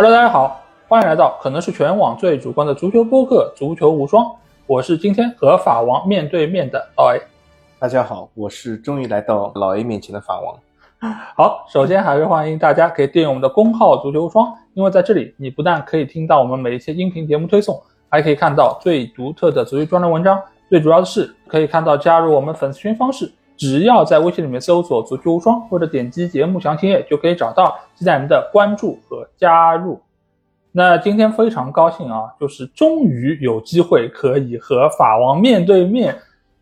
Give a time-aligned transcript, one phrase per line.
[0.00, 4.24] Hello，大家好，欢迎来到可能是全网最主观的足球播客《足球无双》，
[4.64, 7.20] 我是今天和法王面对面的老 A。
[7.80, 10.56] 大家好，我是终于来到老 A 面前的法王。
[11.34, 20.40] 好，首先还是欢迎大家可以订阅我们的公号“足球无双”，因为在这里你不但可以听到我们每一期音频节目推送，还可以看到最独特的足球专栏文章。
[20.70, 30.00] 最主要的是可以看到加入我们粉丝群方式，只要在微信里面搜索“足球无双”或者点击节目详情页就可以找到，期待你们的关注和加入。
[30.70, 36.16] 那今天非常高兴啊，就是终于有机会可以和法王面对面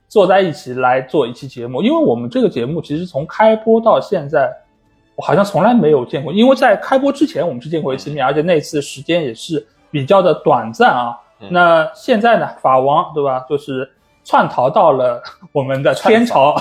[0.08, 4.50] 坐在一起来做一期节目，因为我们这个节目其实从开播到现在，
[5.16, 11.18] 我好像从来没有见过，因为在开播之前我们是见过一次面，而且那次时间也是比较的短暂啊。
[11.50, 13.90] 那现在呢，法王对吧，就是
[14.26, 16.56] 窜逃到了我们的天朝，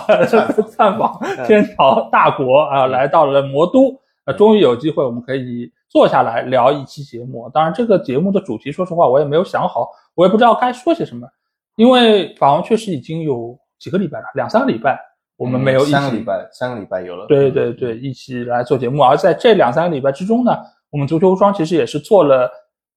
[0.71, 7.49] 窜访天朝大国啊，来到了魔都，呃，终于有机会我们可以坐下来聊一期节目。
[7.51, 11.27] 当然，这个节目的主题，说实话我也没有想好，我也不知道该说些什么，
[11.75, 14.99] 因为法王确实已经有几个礼拜了，两三个礼拜
[15.35, 19.01] 我们没有一起，三个礼拜，三个礼拜有了，对对对，一起来做节目。
[19.01, 20.55] 而在这两三个礼拜之中呢，
[20.91, 22.47] 我们足球无双其实也是做了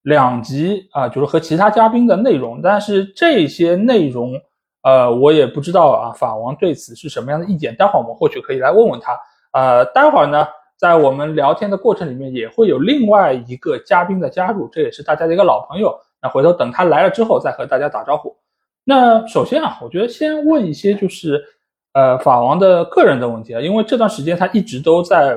[0.03, 4.39] 两集啊，就是和其他嘉宾的内容，但是这些内容。
[4.83, 7.75] 呃，我也不知道啊，法王对此是什么样的意见？
[7.75, 9.19] 待会儿我们或许可以来问问他。
[9.53, 15.95] 呃，待会儿呢，在我们聊天的过程里面，也会有另外一个嘉宾的加入，这也是大家的一个老朋友。
[16.23, 18.37] 那回头等他来了之后，再和大家打招呼。
[18.85, 21.45] 那首先啊，我觉得先问一些就是
[21.93, 25.37] 呃法王的个人的问题啊，因为这段时间他一直都在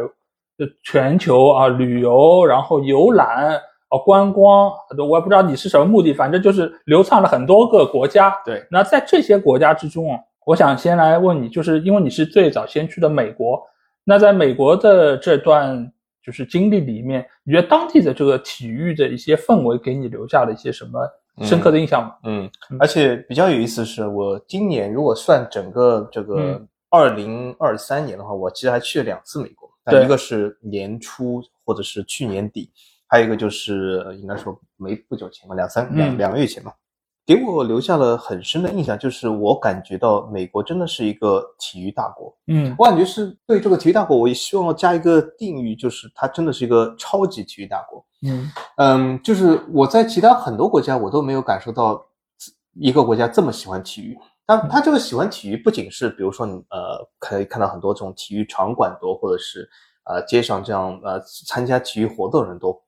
[0.83, 3.59] 全球啊旅游，然后游览。
[3.91, 8.33] 哦，观光，我也不知道你是什么目的，反正就是流窜了很多个国家。
[8.45, 13.61] 对，那在这些国家之中啊，我想先来问你，就是因为你是最早先去的美国，
[14.05, 15.91] 那在美国的这段
[16.23, 21.01] 就是经历里面，你觉得当地的这个体育的一些氛围给你留下了一些什么
[21.43, 22.15] 深刻的印象吗？
[22.23, 29.69] 嗯，而且比较有意思是，我今年如果算整个这个二零二三年的话，我其实还去了两次美国，
[30.01, 32.71] 一个是年初或者是去年底。
[33.11, 36.73] 还有一个就是，应该说没不久前吧，两三两两个月前吧，
[37.25, 42.33] 给我留下了很深的印象，就是我感觉到美国真的是一个体育大国。
[42.47, 48.01] 嗯，我感觉是对这个体育大国，我也希望加一个定义，就是它真的是一个超级体育大国。
[48.25, 52.01] 嗯嗯，就是我在其他很多国家，我都没有感受到
[52.75, 54.17] 一个国家这么喜欢体育。
[54.45, 59.69] 但他这个喜欢体育，不仅是比如说你呃可以看到很多这种体育场馆多，或者是
[60.05, 62.81] 呃街上这样呃参加体育活动的人多。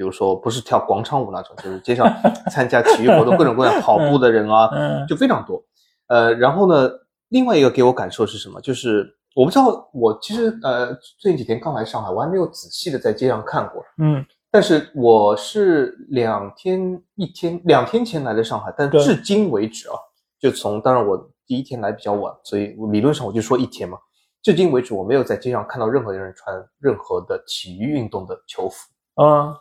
[0.00, 2.10] 比如说，不是跳广场舞那种，就是街上
[2.50, 4.66] 参加体育活动，各种各样跑步的人啊，
[5.06, 5.62] 就非常多。
[6.06, 6.90] 呃，然后呢，
[7.28, 8.58] 另外一个给我感受是什么？
[8.62, 13.84] 就是我不知道，我其实呃，最近几天刚来上海，我还没有仔细的在街上看过。
[13.98, 19.94] 嗯，但是我是两天一天两天前来的上海，但至今为止啊，
[20.40, 23.98] 就从当然我第一天来比较晚，所以理论上我就说一天嘛。
[24.42, 28.88] 至今为止，我没有在街上看到任何人穿任何的体育运动的球服。
[29.22, 29.54] 嗯。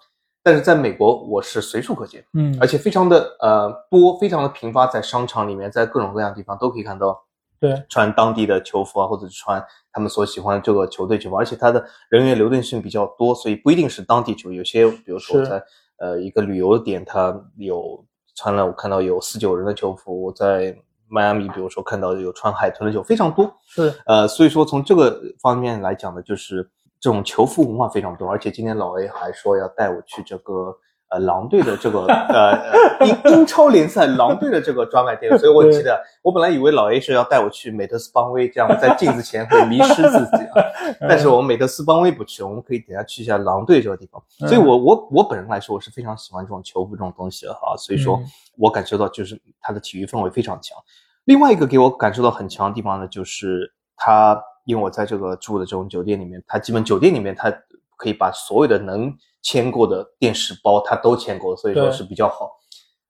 [0.50, 7.24] 但是在美国，我是随处可见，嗯，而且非常的呃多，非常的频发，在商场里面，在各种各样的地方都可以看到，
[7.60, 15.64] 对，穿当地的球服啊，或者是穿他们所喜欢的这个球队球服，而且它的人员流动性比较多，所以不一定是当地球，有些比如说在
[16.00, 20.76] 呃一个旅游点，它有穿了，我看到有四九人的球服，我在
[21.08, 26.68] 迈阿密，比如说看到有穿海豚的球，非常多，是，呃，所以说从这个方面来讲呢，就是。
[27.00, 30.76] 这种球服文化非常多，而且今天老 A 还说要带我去这个
[31.10, 40.62] 呃狼队的这个呃英英超联赛狼队的这个专卖店，所以我记得我本来以为老 A 是要带我去美特斯邦威，这样在镜子前会迷失自己啊。
[41.07, 44.22] 但是我们美特斯邦威不去，我们可以等下去一下狼队这个地方。
[44.40, 47.78] 所以，我我我本人来说，我是非常喜欢这种球服这种东西的哈。
[47.78, 48.19] 所以说
[48.57, 50.78] 我感受到就是它的体育氛围非常强。
[51.24, 54.44] 另外一个给我感受到很强的地方呢，就是它。
[54.69, 57.51] 因为我在这个住的这种酒店里面，它基本酒店里面它
[57.98, 59.12] 可以把所有的能
[59.42, 62.51] 签过的电视包它都签过，所以说是比较好。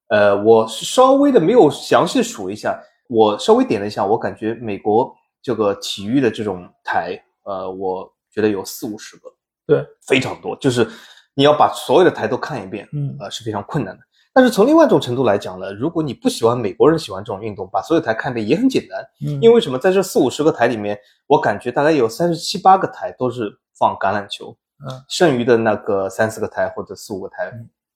[0.07, 9.29] 呃，我稍微的没有详细数一下，我稍微点了一下，我感觉美国这个体育的这种台，呃，我觉得有四五十个，
[9.67, 10.88] 对，非常多，就是
[11.33, 14.03] 你要把所有的台都看一遍，嗯，呃，是非常困难的。
[14.39, 19.06] 但是从另外一种程度来讲呢，如果你不喜欢美国人喜欢这种运动，把所有台看遍也很简单。
[19.27, 19.77] 嗯，因为什么？
[19.77, 20.97] 在这四五十个台里面，
[21.27, 24.56] 我感觉大概有三十七八个台都是放橄榄球，
[24.88, 27.51] 嗯，剩余的那个三四个台或者四五个台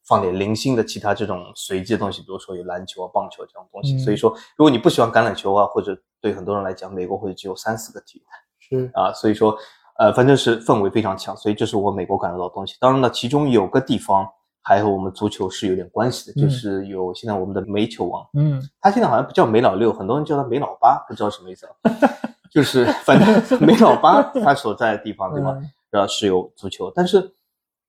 [0.06, 3.98] 放点零星的其他这种随机的东西，比如说有篮球啊、棒球这种东西。
[4.00, 9.58] 所以说，如果你不喜欢橄榄球啊，或者对很多人来讲，美国或者只有三四个体育台，是啊，所以说
[9.98, 12.76] 呃，反正是氛围非常强，所以这是我美国感受到的东西。
[12.82, 14.28] 当然了，其中有个地方
[14.64, 21.74] 还和我们足球是有点关系的，嗯就是有现在我们的煤球王，嗯他现在好像不叫梅老六，很多人叫他梅老八，不知道什么意思啊。
[22.50, 25.58] 就是反正梅老八他所在的地方，对吧？
[25.90, 27.34] 然后，是有足球，但是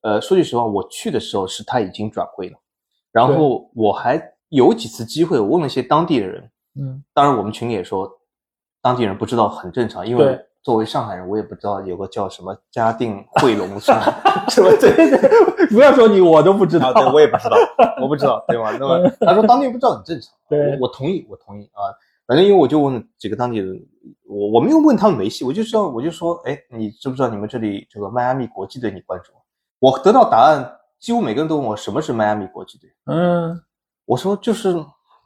[0.00, 2.58] 呃，说句实话，我去的时候是他已经转会了，
[3.12, 6.50] 然后我还有几次机会，我问了一些当地的人，
[6.80, 8.10] 嗯当然我们群里也说，
[8.80, 14.02] 当地人不知道很正常，因为对作为上海人，我也不知道有个叫什么嘉定汇龙是吧？
[14.48, 15.66] 什么对对对。
[15.68, 16.88] 不要说你，我都不知道。
[16.88, 17.56] 啊，对，我也不知道，
[18.00, 18.72] 我不知道，对吧？
[18.80, 21.92] 那么 他说当地人不知道很正常，对我我同意，我同意啊。
[22.26, 23.78] 反正因为我就问几个当地人，
[24.26, 29.40] 我我没有问他们没戏，我就知道我就说，哎，你知不知道你们这里这个迈阿密国际队你关注吗？
[29.80, 33.60] 我得到答案，几乎每个人都问我什么是迈阿密国际队，嗯
[34.06, 34.74] 我说就是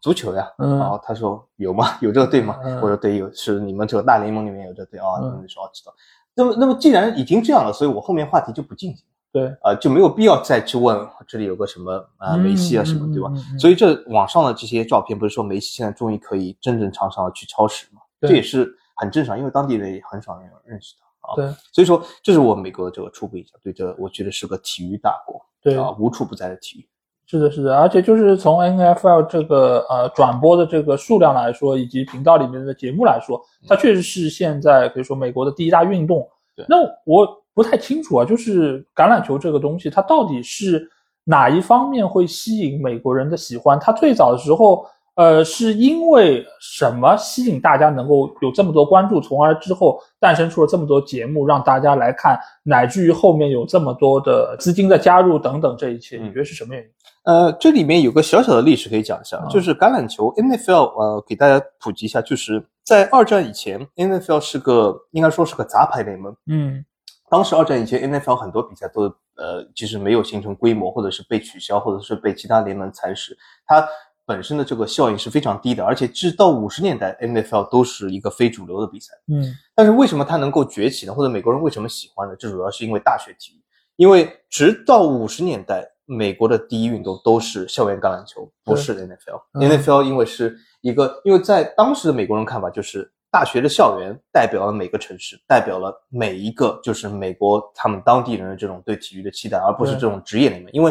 [0.00, 0.50] 足球呀。
[0.58, 1.96] 嗯然后他说有吗？
[2.00, 2.58] 有这个队吗？
[2.64, 5.06] 嗯我说对，有，是你们这个大联盟里面有这个队啊。
[5.20, 5.92] 嗯他们就说哦知道。
[6.34, 9.04] 那么那么既然已经这样了，所以我后面话题就不进行。
[9.30, 13.30] 对啊、就没有必要再去问这里有个什么啊、梅西啊什么，对吧？？
[13.58, 18.00] 所以以这网上的这些照片，不是说梅西现在终于可以正正常常的去超市嘛？
[18.20, 21.36] 对这也是很正常，因为当地人也很少人认识他啊。
[21.36, 26.88] 对所以说这是我美国的这个初步印象，对这我觉得是个体育大国对啊，无处不在的体育。
[27.30, 33.38] 是的，是的，而且就是从 NFL 这个呃转播的这个数量来说，以及频道里面的节目来说，
[33.68, 36.26] 它确实是现在可以说美国的第一大运动
[36.56, 36.64] 对。
[36.70, 40.90] 那我不太清楚啊，就是橄榄球这个东西，它到底是
[41.24, 43.78] 哪一方面会吸引美国人的喜欢？
[43.78, 44.86] 它最早的时候，
[45.18, 56.88] 呃，是因为什么吸引大家能够有这么多关注，从而之后诞生出了这么多节目让大家来看，乃至于后面有这么多的资金的加入等等这一切，你嗯觉得是什么原因？
[57.24, 66.32] 呃，这里面有个小小的历史可以讲一下，啊就是橄榄球 NFL，呃，给大家普及一下，就是在二战以前，NFL 是个应该说是个杂牌联盟。
[66.46, 66.84] 嗯
[67.30, 69.02] 当时二战以前，NFL 很多比赛都
[69.36, 73.36] 呃其实没有形成规模，或者是被取消，或者是被其他联盟蚕食，
[73.66, 73.86] 它
[74.28, 79.14] 本身的这个效应是非常低的，而且直到五十年代，NFL 都是一个非主流的比赛。
[79.32, 79.42] 嗯
[79.74, 81.14] 但是为什么它能够崛起呢？
[81.14, 82.36] 或者美国人为什么喜欢呢？
[82.38, 83.62] 这主要是因为大学体育，
[83.96, 89.40] 因为直到五十年代，美国的第一运动都是校园橄榄球，不是 NFL。
[89.54, 93.10] 嗯 NFL 因为是一个，因为在当时的美国人看法就是。
[93.30, 100.72] 大学的校园代表了每个城市，代表了每一个就是美国他们当地人的这种对体育的期待，而不是这种职业联盟。
[100.72, 100.90] 因为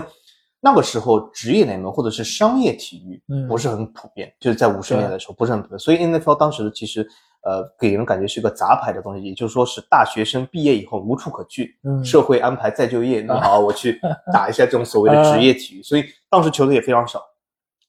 [0.59, 7.07] 那个时候职业联盟或者是商业体育嗯不是很普遍，就是在五十年代的时候不是很普遍，所以 NFL 当时其实
[7.43, 13.99] 呃给人感觉是一个杂牌的东西，也就是说是大学生毕业以后无处可去，嗯社会安排再就业，那好，我去
[14.33, 17.21] 打一下这种所谓的职业体育，所以当时球队也非常少。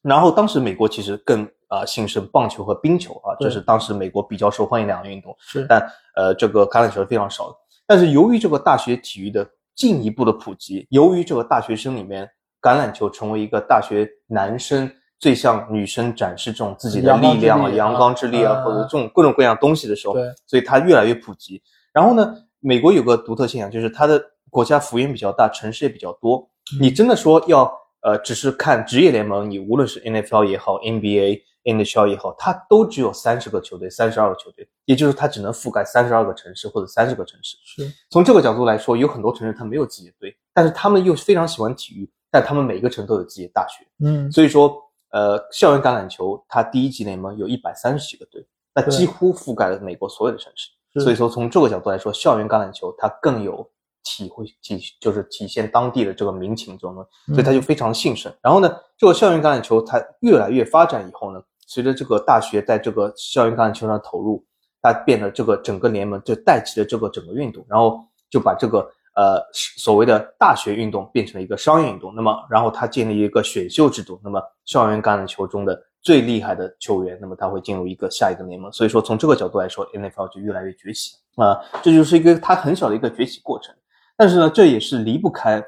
[0.02, 5.34] 然后当时美国其实更啊、呃兴盛棒球和冰球啊，这是当时美国比较受欢迎两个运动。
[5.40, 5.80] 是但
[6.14, 7.56] 呃，这个橄榄球是非常少的。
[7.86, 12.30] 但是由于这个大学体育的进一步的普及，由于这个大学生里面
[12.60, 21.62] 橄榄球成为一个大学男生最向女生展示这种自己的力量啊、阳刚之力啊，啊或者这种各种各样东西的时候，对所以它越来越普及。
[21.92, 26.48] 然后呢，美国有个独特现象，就是它的国家幅员比较大，城市也比较多。
[26.72, 27.72] 嗯你真的说要
[28.02, 37.56] 呃，只是看职业联盟，你无论是 NFL 也好，NBA、NHL 也好，它都只有三十个球队，三十二个球队，也就是它只能覆盖三十二个城市或者三十个城市。
[37.64, 43.86] 是从这个角度来说，有很多城市它没有自己的队，但是他们又非常喜欢体育，但他们每个城都有自己的大学。
[44.00, 44.76] 嗯所以说，
[45.10, 50.70] 呃，校园橄榄球它第一级联盟有一百三十几个队，那几乎覆盖了美国所有的城市。
[51.00, 53.68] 所以说，从这个角度来说，校园橄榄球它更有
[54.02, 58.32] 体会体，就是体现当地的这个民情这种东西，所以它就非常兴盛。
[58.42, 64.44] 然后呢，这个校园橄榄球它越来越发展以后呢，随着这个大学在这个校园橄榄球上的投入，
[64.80, 72.14] 它变得这个整个联盟就带起了这个整个运动，然后就把这个呃所谓的大学运动变成了一个商业运动。
[72.14, 78.70] 那么，然后他建立一个选秀制度，那么校园橄榄球中的最厉害的球员，那么他会进入一个下一个联盟。
[78.70, 83.74] 所以说，从这个角度来说，NFL 就越来越崛起啊、这就是一个它很小的一个崛起过程。
[84.16, 85.60] 但是呢，这也是离不开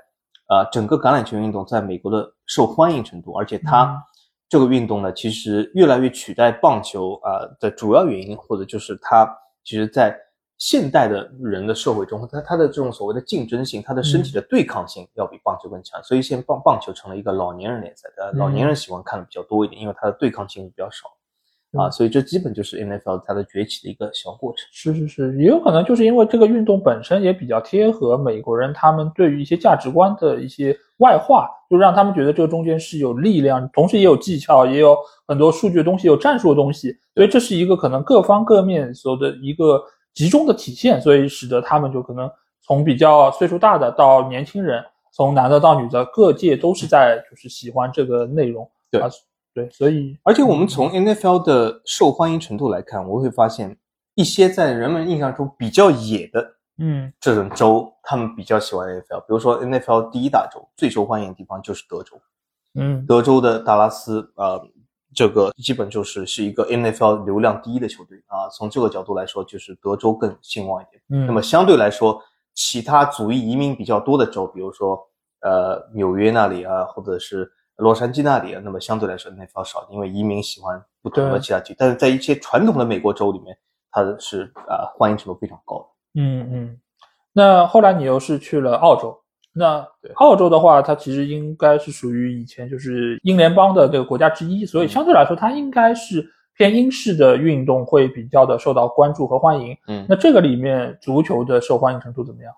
[0.46, 3.84] 啊、整个橄榄球运动在美国的受欢迎程度，而且它。
[3.84, 3.96] 嗯
[4.50, 9.24] 这个运动呢，其实越来越取代棒球啊、的主要原因，或者就是它
[9.62, 10.12] 其实，在
[10.60, 21.08] 现代的人的社会中，他他的这种所谓的竞争性，他的身体的对抗性要比棒球更强，所以现在棒棒球成了一个老年人联赛，呃，老年人喜欢看的比较多一点，因为它的对抗性比较少。
[21.78, 21.92] 啊，嗯。
[21.92, 24.68] 所以这基本就是 NFL 它的崛起的一个小过程。
[24.70, 34.94] 是是是，也有可能就是因为这个运动本身也比较贴合美国人他们对于一些价值观的一些外化，就让他们觉得这个中间是有力量，同时也有技巧，也有
[35.26, 39.82] 很多数据的东西，有战术的东西，所以这是一个可能各方各面所的一个
[40.14, 42.30] 集中的体现，所以使得他们就可能
[42.62, 48.68] 从比较岁数大的到年轻人，从男的到女的，各界都是在就是喜欢这个内容。
[48.90, 49.08] 对啊，
[49.54, 53.76] 对，所以而且我们从 NFL 的受欢迎程度来看，我会发现
[54.14, 59.20] 一些在人们印象中比较野的嗯这种州，他们比较喜欢 NFL。
[59.20, 62.20] 比如说 NFL 第一大州最受欢迎的地方就是德州，
[62.74, 64.60] 嗯德州的达拉斯，呃，
[65.14, 68.48] 这个基本就是是一个 NFL 流量第一的球队啊。
[68.50, 71.02] 从这个角度来说，就是德州更兴旺一点。
[71.10, 72.22] 嗯，那么相对来说，
[72.54, 74.98] 其他族裔移民比较多的州，比如说
[75.40, 81.74] 呃纽约那里啊，或者是洛杉矶那里啊，那么相对来说 NFL 少，因为移民喜欢不同的其他区。
[81.78, 83.56] 但是在一些传统的美国州里面，
[83.90, 86.20] 它是啊、呃欢迎程度非常高的。
[86.20, 86.80] 嗯嗯，
[87.32, 89.19] 那后来你又是去了澳洲。
[89.52, 96.24] 那对澳洲的话，它其实应该是属于以前就是英联邦的这个国家之一，所以嗯相对来说，它应该是
[96.56, 99.76] 偏英式的运动会比较的受到关注和欢迎。
[99.88, 102.52] 嗯那这个里面足球的受欢迎程度怎么样？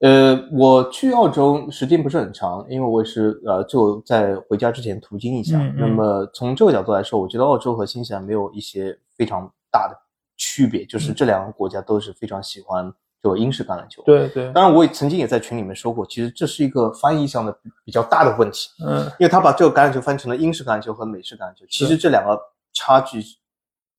[0.00, 5.58] 呃，我去澳洲时间不是很长，因为我也是呃就在回家之前途经一下。
[5.58, 9.96] 嗯嗯那么从这个角度来说，我觉得澳洲和新西兰没有一些非常大的
[10.36, 22.38] 区别，就是嗯这两个国家都是非常喜欢这个英式橄榄球。，对对，当然我也曾经也在群里面说过，其实这是一个翻译上的比比较大的问题，嗯因为他把这个橄榄球翻成了英式橄榄球和美式橄榄球，其实这两个
[22.72, 23.22] 差距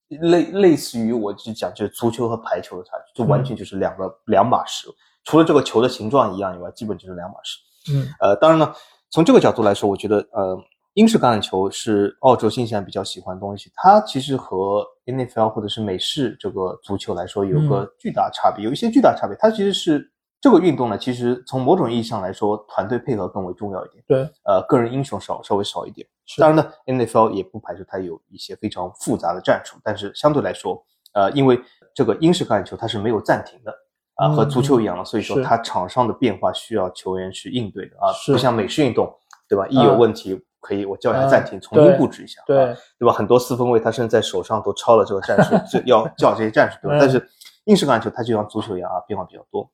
[0.08, 4.88] 类类似于我就讲就是足球和排球的差距，就完全就是两个、两码事。
[5.24, 7.58] 除了这个球的形状一样以外，基本就是两码事。
[7.92, 8.74] 嗯呃，当然呢，
[9.10, 10.58] 从这个角度来说，我觉得呃，
[10.94, 13.70] 英式橄榄球是澳洲、新西兰比较喜欢的东西。
[13.74, 19.36] 它其实和 NFL 或者是美式这个足球来说有个巨大差别，有一些巨大差别。
[19.38, 24.02] 它其实是这个运动呢，其实从某种意义上来说，团队配合更为重要一点。
[24.08, 26.06] 对，呃，个人英雄少稍微少一点。
[26.26, 31.60] 是当然呢，NFL 也不排除它有一些非常复杂的战术，但是相对来说，呃，因为
[31.94, 33.74] 这个英式橄榄球它是没有暂停的。
[34.16, 39.10] 啊，和足球一样了，所以说它场上的变化需要球员去应对的啊，是不像美式运动，
[39.48, 39.66] 对吧？
[39.68, 43.12] 一有问题可以我叫一下暂停，嗯重新布置一下，对啊，对吧？
[43.12, 46.96] 很多四分卫他甚至在手上都抄了这个战术，就 要叫这些战术，对吧？
[46.96, 47.28] 嗯但是
[47.64, 49.68] 英式橄榄球它就像足球一样啊，变化比较多。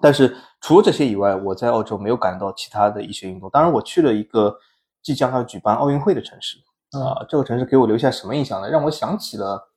[0.00, 3.48] 但是除了这些以外，我在澳洲没有感到其他的一些运动。
[3.50, 4.54] 当然，我去了一个
[5.02, 6.58] 即将要举办奥运会的城市，
[6.96, 8.68] 嗯啊，这个城市给我留下什么印象呢？
[8.68, 9.68] 让我想起了，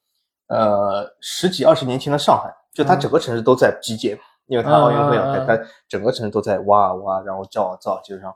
[0.48, 4.18] 呃，十几二十年前的上海，就它嗯整个城市都在基建，
[4.48, 8.34] 因为它奥运会要开，它整个城市都在挖啊挖，然后造啊造，基本上，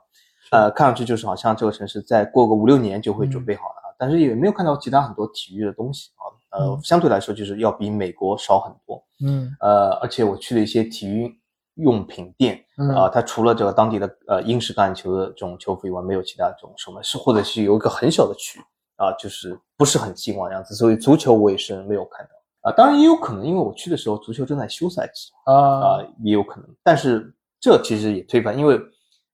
[0.52, 11.34] 呃，看上去就是好像这个城市再过个五六年就会准备好了，啊，但是也没有看到其他很多体育的东西啊，呃，嗯相对来说就是要比美国少很多，嗯呃，而且我去了一些体育
[11.76, 18.60] 用品店，嗯啊，它除了这个当地的呃英式橄榄球的这种球服以外，没有其他这种什么，是或者是有一个很小的区
[18.96, 22.74] 啊，就是不是很兴旺的样子，所以足球我也是没有看到啊。
[22.76, 26.68] 当然也有可能，因为我去的时候足球正在休赛季啊啊，也有可能。
[26.82, 28.78] 但是这其实也推翻，因为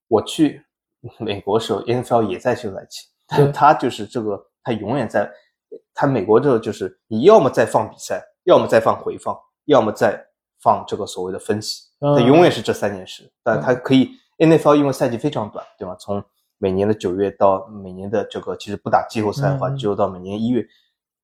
[0.06, 0.64] 我去
[1.18, 5.30] 美国时候，NFL 也在休赛期，对但它就是这个，他永远在，
[5.94, 10.26] 他美国这个就是你要么在放比赛，要么在放回放，要么在
[10.60, 11.84] 放这个所谓的分析。
[12.00, 15.96] 它嗯永远是这三件事，但他可以 NFL 因为赛季非常短，对吧？
[15.98, 16.22] 从
[16.58, 20.64] 每年的九月到每年的这个其实不打季后赛的话，只有到每年一月，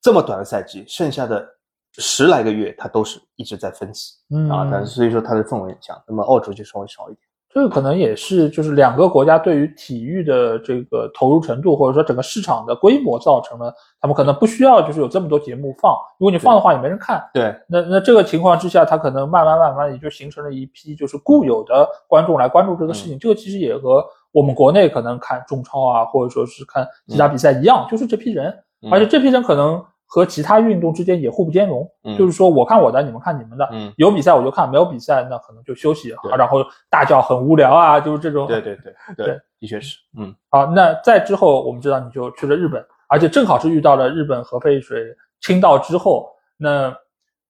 [0.00, 1.48] 这么短的赛季，剩下的
[1.94, 4.68] 十来个月，他都是一直在分析嗯啊。
[4.70, 7.20] 但是所以说他的氛围很强，那么澳洲就稍微少一点。
[7.54, 17.24] 这个可能也是就是两个国家对于体育的这个投入程度，或者说整个市场的规模，造成了他们可能不需要就是有这么多节目放，如果你放的话也没人看。
[17.32, 23.16] 对，那那这个情况之下，它可能慢慢慢慢也就形成了一批就是固有的观众来关注这个事情。
[23.20, 28.48] 这个其实也和我们国内可能看中超啊，或者说是看其他比赛一样，就是这批人，
[28.82, 29.80] 嗯而且这批人可能
[30.14, 31.90] 和其他运动之间也互不兼容。
[32.04, 33.68] 嗯就是说，我看我的，你们看你们的。
[33.72, 38.46] 嗯，有比赛我就看，没有比赛那可能就休息，对然后大叫很无聊啊，就是这种。
[38.46, 45.04] 对对对对对，的确是，嗯好，那在之后我们知道你就去了日本，而且正好是遇到了日本核废水
[45.40, 46.96] 倾倒之后，那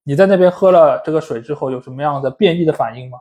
[0.02, 3.18] 你在那边喝了这个水之后有什么样的变异的反应吗？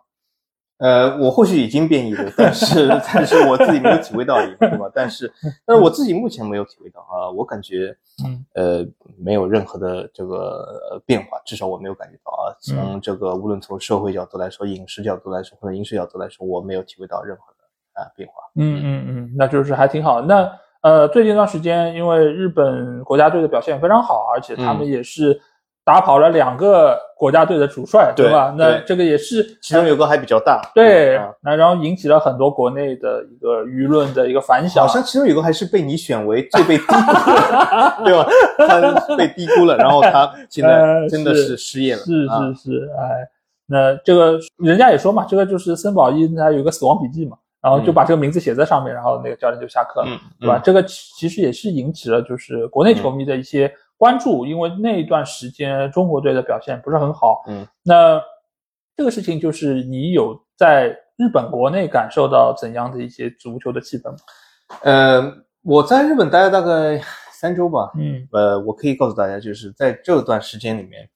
[0.83, 4.91] 呃，我或许已经变异了，但是 但是我自己没有体会到而已，对吧？
[4.93, 5.31] 但是
[5.65, 8.85] 但是我自己目前没有体会到啊，我感觉嗯呃
[9.17, 12.51] 没有任何的这个呃变化，至少我没有感觉到啊。
[12.51, 18.35] 嗯从这个无论从社会角度来说、饮食角度来说或者饮食角度来说，我没有体会到任何的啊变化。
[18.55, 20.21] 嗯嗯嗯，那就是还挺好。
[20.21, 25.39] 那呃，最近一段时间，因为日本国家队的表现非常好，而且他们嗯也是
[25.85, 28.53] 打跑了两个国家队的主帅，对吧？
[28.57, 34.93] 那这个也是其中有个还比较大，对啊，那然后引起了很多国内的一个舆论的一个反响好。
[34.93, 38.29] 像其中有个还是被你选为最被低估的， 对吧？
[39.07, 43.27] 他被低估了，然后他现在 呃真的是是失业了，是啊是是，哎，
[43.67, 50.07] 那这个人家也说嘛，这个就是森保一他有一个死亡笔记嘛，然后就把这个名字写在上面，然后那个教练就下课了。
[50.09, 50.57] 嗯，对吧？
[50.57, 50.61] 嗯？
[50.63, 57.43] 这个其实也是引起了就是国内球迷的一些关注，因为那一段时间中国队的表现不是很好。
[57.47, 58.21] 嗯，那
[58.95, 64.17] 这个事情就是你有在日本国内感受到怎样的一些足球的气氛吗？
[64.81, 65.21] 呃，
[65.61, 71.09] 我在日本待了大概三周吧，嗯呃，我可以告诉大家，就是在这段时间里面，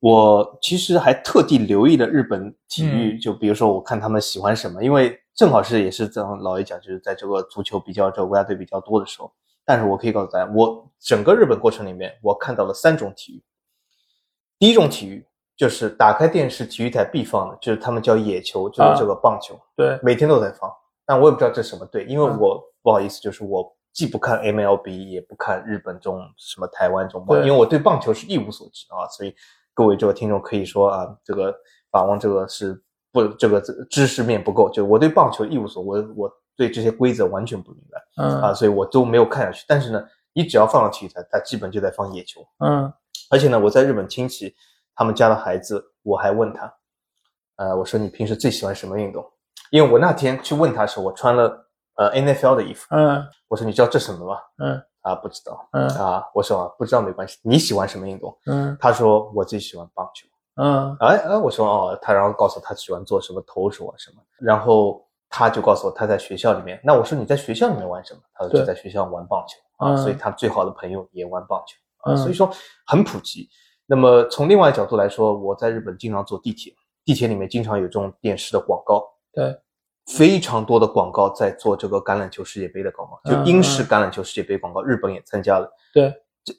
[0.00, 9.32] 我其实还特地留意了日本体育，嗯就比如说我看他们喜欢什么，因为正好是也是这样老一讲，就是在这个足球比较这个国家队比较多的时候。
[9.64, 13.42] 但是我可以告诉大家，我整个日本过程里面，我看到了三种体育。
[14.58, 15.26] 第一种体育
[15.56, 19.58] 就是打开电视，体育台必放的，就是他们叫野球，就是这个棒球。
[19.76, 20.72] 对，每天都在放，
[21.04, 29.34] 但我也不知道这是什么队，因为嗯我、不好意思，就是我既不看 MLB，也不看日本中什么台湾中棒，因为我对棒球是一无所知啊，所以
[29.74, 31.54] 各位这个听众可以说啊，这个
[31.90, 39.64] 法王这个是不这个知识面不够，就我对棒球一无所，我我对这些规则完全不明白啊，嗯所以我都没有看下去。
[39.68, 42.92] 但是呢，你只要放了体育台，它基本就在放野球，嗯
[43.30, 44.54] 而且呢，我在日本亲戚
[44.94, 46.72] 他们家的孩子，我还问他，
[47.56, 49.24] 呃，我说你平时最喜欢什么运动？
[49.70, 51.66] 因为我那天去问他的时候，我穿了
[51.96, 54.38] 呃 NFL 的衣服，嗯我说你知道这什么吗？
[54.58, 58.36] 嗯啊，不知道嗯啊，我说啊，不知道没关系，你喜欢什么运动？
[58.46, 60.28] 嗯他说我最喜欢棒球。
[60.56, 65.02] 嗯哎哎，我说哦，他然后告诉他喜欢做什么投手啊什么，然后
[65.34, 68.20] 他就告诉我他在学校里面，那我说你在学校里面玩什么？
[68.34, 71.74] 他说就在学校玩棒球啊，嗯所以他最好的朋友也玩棒球
[72.04, 72.50] 啊，嗯所以说
[72.86, 73.48] 很普及。
[73.86, 76.74] 那么从另外角度来说，我在日本经常坐地铁，
[77.04, 79.58] 地铁里面经常有这种电视的广告，对，
[80.06, 85.66] 非常多的广告在做这个橄榄球世界杯的广告，就嗯英式橄榄球世界杯广告，日本也参加了。
[85.94, 86.14] 对，
[86.44, 86.54] 这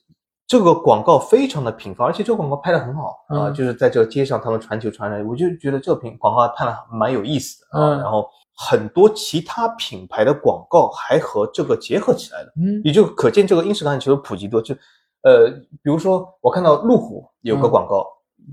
[0.46, 7.96] 这个广告非常的频繁，而且这个广告拍的很好啊、嗯就是在这个街上他们传球传来，我就觉得这个品广告拍的蛮有意思的啊。
[7.96, 14.62] 嗯然后很多其他品牌的广告还和这个结合起来了，嗯也就可见这个英式橄榄球的普及度。
[14.62, 14.76] 就
[15.24, 15.50] 呃，
[15.82, 18.06] 比如说我看到路虎有个嗯广告。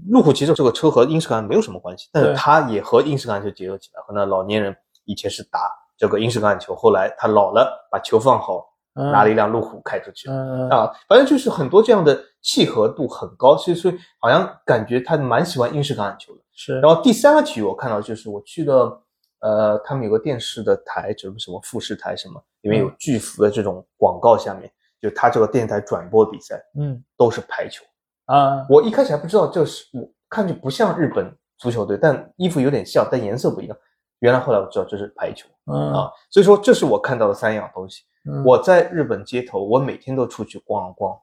[0.09, 4.01] 路虎其实这个车和英式橄榄没有什么关系，但是它也和英式橄榄球结合起来。
[4.07, 4.73] 和那老年人
[5.05, 5.59] 以前是打
[5.99, 10.31] 这个英式橄榄球，后来他老了，把球放好，嗯拿了一辆路虎开出去。
[10.31, 16.41] 嗯啊，反正就是很多这样的契合度很高，所以所以好像感觉他蛮喜欢英式橄榄球的。
[16.55, 19.03] 是然后第三个体育我看到就是我去了，
[19.41, 27.85] 呃，他们有个电视的台，什么什么富士台什么，里面有嗯巨幅的这种广告，下面就他这个电台转播比赛嗯都是排球。
[28.27, 33.77] 啊我一开始还不知道这是，我看着不像日本足球队，但衣服有点像，但颜色不一样。
[34.21, 38.03] 原来后来我知道这是排球嗯啊，所以说这是我看到的三样东西。
[38.29, 41.19] 嗯我在日本街头，我每天都出去逛一逛，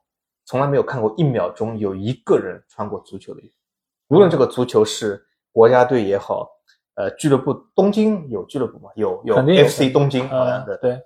[0.45, 4.15] 从来没有看过一秒钟有一个人穿过足球的衣服。
[4.15, 6.49] 无论这个足球是国家队也好，
[6.97, 8.89] 呃，俱乐部东京有俱乐部吗？
[8.95, 10.99] 有有 FC 东京好像对，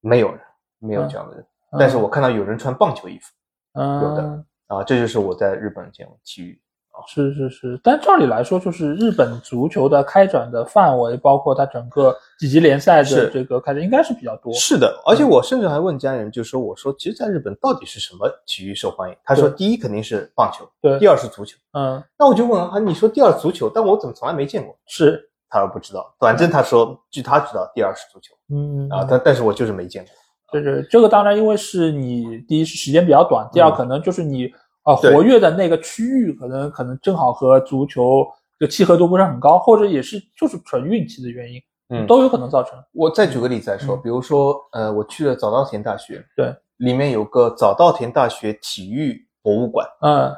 [0.00, 0.40] 没有人，
[0.80, 1.46] 没有这样的人。
[1.78, 3.32] 但是我看到有人穿棒球衣服
[3.74, 6.60] 嗯有的啊，这就是我在日本见过体育。
[7.06, 14.50] 是是是，但照理来说，就是日本足球的开展的范围，包括它整个几级联赛的这个开展，应该是比较多。
[14.54, 19.16] 是的，而且我甚至还问家人，就说我说，其实，在日本到底是什么体育受欢迎？
[19.24, 21.58] 他说，第一肯定是棒球，对第二是足球。
[21.74, 24.74] 嗯，那我就问啊，你说第二足球，但我怎么从来没见过？
[24.86, 30.12] 是，他说不知道，反正他说，据他知道，第二是足球嗯啊，但但是我就是没见过。
[30.52, 33.74] 就是这个，当然，因为是你第一是时间比较短，第二嗯。
[33.74, 34.52] 可能就是你
[34.84, 38.26] 呃活跃的那个区域，可能可能正好和足球
[38.58, 42.06] 这个契合度不是很高，或者也是就是纯运气的原因，嗯。
[42.06, 42.78] 都有可能造成。
[42.92, 44.00] 我再举个例子来说，嗯。
[44.02, 50.32] 比如说，呃，我去了早稻田大学，对，里面有个早稻田大学体育博物馆，嗯。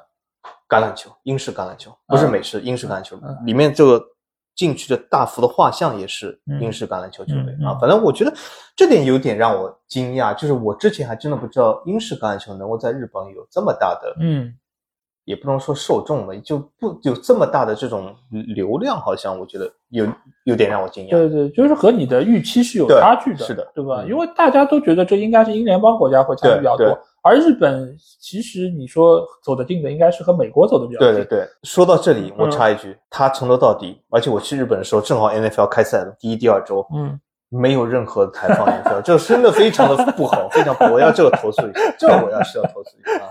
[0.68, 2.30] 橄榄球，英式橄榄球，不是嗯。
[2.30, 4.02] 美式，英式橄榄球嗯，里面这个
[4.58, 7.56] 进去的大幅的画像也是嗯英式橄榄球球队。
[7.64, 8.34] 啊反正我觉得
[8.74, 14.52] 这点有点让我惊讶，就是我之前还真的不知道英式橄榄球能够在日本有这么大的，嗯，
[15.24, 20.04] 也不能说受众吧，就不有这么大的这种流量，好像我觉得有
[20.42, 21.10] 有点让我惊讶。
[21.10, 24.02] 对对，就是和你的预期是有差距的，是的对吧？
[24.02, 31.14] 嗯因为大家都觉得这应该是英联邦国家会参与比较多，而日本其实你说走得近的，应该是和美国走得比较近。
[31.14, 40.92] 对对对，说到这里，我嗯插一句，他从头到底，而且我去日本的时候正好 NFL 开赛了，第一、第二周，嗯没有任何台放 N F L，，就真的非常的不好，非常不好。
[40.92, 43.30] 我要这个投诉一下，这个我要是要投诉一下。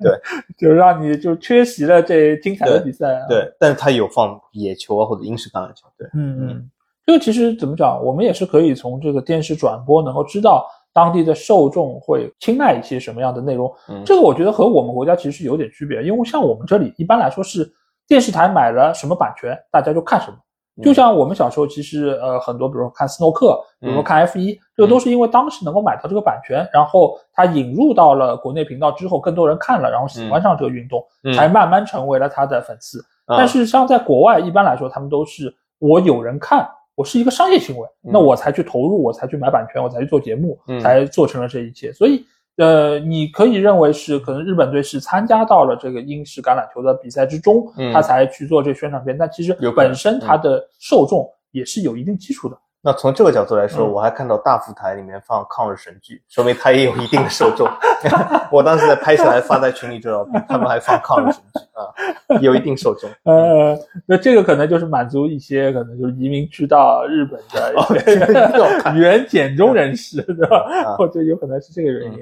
[0.00, 0.18] 对，
[0.58, 6.70] 就让你就缺席了这精彩的比赛、啊。，对，但是他有放野球啊或者英式橄榄球，对，嗯嗯，
[7.06, 13.72] 这个其实怎么讲，我们也是可以从这个电视转播能够知道当地的受众会青睐一些什么样的内容。
[13.88, 17.70] 嗯这个我觉得和我们国家其实是有点区别，因为像我们这里一般来说是
[18.06, 20.36] 电视台买了什么版权，大家就看什么。
[20.36, 32.98] 嗯就像我们小时候，其实呃很多，比如说看斯诺克，比如说看 F 一、这个都是因为当时能够买到这个版权，然后它引入到了国内频道之后，更多人看了，然后喜欢上这个运动，嗯才慢慢成为了他的粉丝。
[33.26, 41.92] 啊但是像在国外，一般来说，他们都是我有人看，我是一个商业行为，嗯那我才去投入，我才去买版权，我才去做节目，嗯才做成了这一切。
[41.92, 42.24] 所以，
[42.56, 52.58] 呃，你可以认为是可能日本队是参加到了这个英式橄榄球的比赛之中，嗯他才去做这宣传片，但其实本身它的受众也是有一定基础的。
[52.84, 57.68] 那从这个角度来说，嗯我还看到大福台里面放抗日神剧，说明它也有一定的受众。
[58.50, 63.08] 我当时在拍下来发在群里之后，他们还放抗日神剧啊，有一定受众。
[63.22, 70.56] 呃，那这个可能就是满足一些可能就是移民去到日本的哦一些 原简中人士，对吧？
[70.84, 72.18] 啊 或者有可能是这个原因。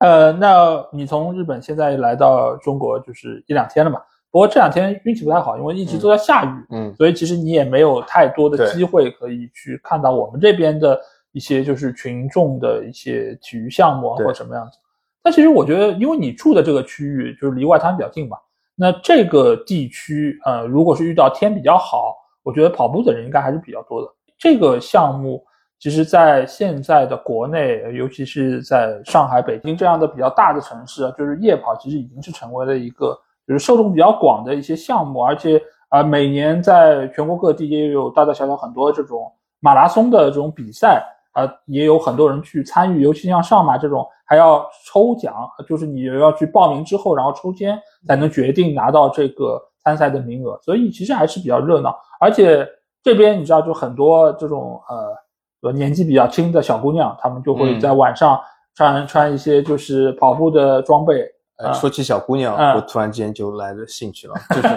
[0.00, 4.00] 呃，那你从日本现在来到中国就是一两天了嘛？
[4.32, 10.98] 不过这两天运气不太好，因为一直都在下雨，嗯所以其实你也没有太多的机会可以去看到我们这边的
[11.32, 14.78] 一些就是群众的一些体育项目啊或者什么样子。
[15.22, 18.36] 但其实我觉得，因为你住的这个区域就是离外滩比较近嘛，
[18.74, 24.08] 那这个地区呃，如果是遇到天比较好，我觉得跑步的人应该还是比较多的。
[24.38, 25.44] 这个项目
[25.78, 35.56] 其实，在现在的国内，尤其是在上海、北京这样的比较大的城市啊，就是夜跑其实已经是成为了一个就是受众比较广的一些项目，而且
[35.88, 45.34] 啊、呃每年在全国各地也有大大小小很多这种马拉松的这种比赛啊、也有很多人去参与，尤其像上马这种还要抽奖，
[45.66, 52.68] 就是你要去报名之后，然后抽签才能决定拿到这个参赛的名额，所以其实还是比较热闹，而且
[53.02, 57.80] 这边你知道，就很多这种呃呃年纪比较轻的小姑娘，她们就会嗯。
[57.80, 58.38] 在晚上
[58.74, 61.26] 穿、穿一些就是跑步的装备，
[61.62, 64.68] 呃，说起小姑娘，嗯我突然之间就来了兴趣了，就是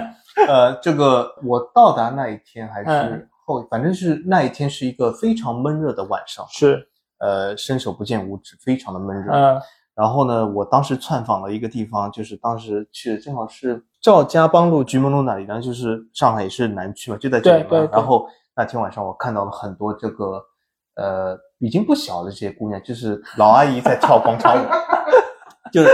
[0.47, 6.87] 呃，这个我到达那一天还是嗯后，反正是那一天是一个非常闷热的晚上，是。
[7.17, 9.31] 呃，伸手不见五指，非常的闷热。
[9.31, 9.61] 嗯。
[9.95, 17.69] 然后呢，我当时窜访了一个地方，就是当时去的正好是赵家浜路、菊门路那里，然后就是上海也是南区嘛，就在这里嘛。
[17.69, 17.91] 对对对。
[17.93, 20.43] 然后那天晚上我看到了很多这个
[20.97, 24.67] 呃已经不小的这些姑娘，就是老阿姨在跳广场舞，
[25.71, 25.89] 就是，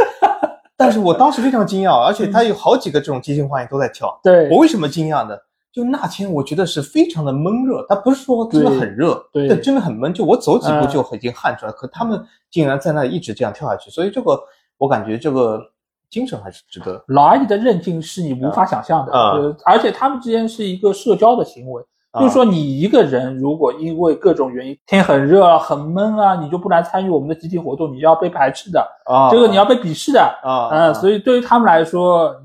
[0.81, 4.19] 但是我当时非常惊讶，而且他有好几个这种即兴花样都在跳。
[4.23, 5.37] 对我为什么惊讶呢？
[5.71, 10.13] 就那天我觉得是非常的闷热，他不是说真的很热，对但真的很闷。
[10.13, 14.37] 就我走几步嗯就已经汗出来，可他们竟然在那一直这样跳下去，所以这个
[14.77, 15.61] 我感觉这个
[16.09, 17.01] 精神还是值得。
[17.07, 21.85] 老阿姨的韧劲是你无法想象的，啊呃，而且他们之间是一个社交的行为，啊
[22.19, 32.35] 就是说你一个人如果因为各种原因天很热啊、很闷啊，你就不来参与我们的集体活动，你要被排斥的，啊，这个你要被鄙视的，啊，嗯，所以以对于他们来说，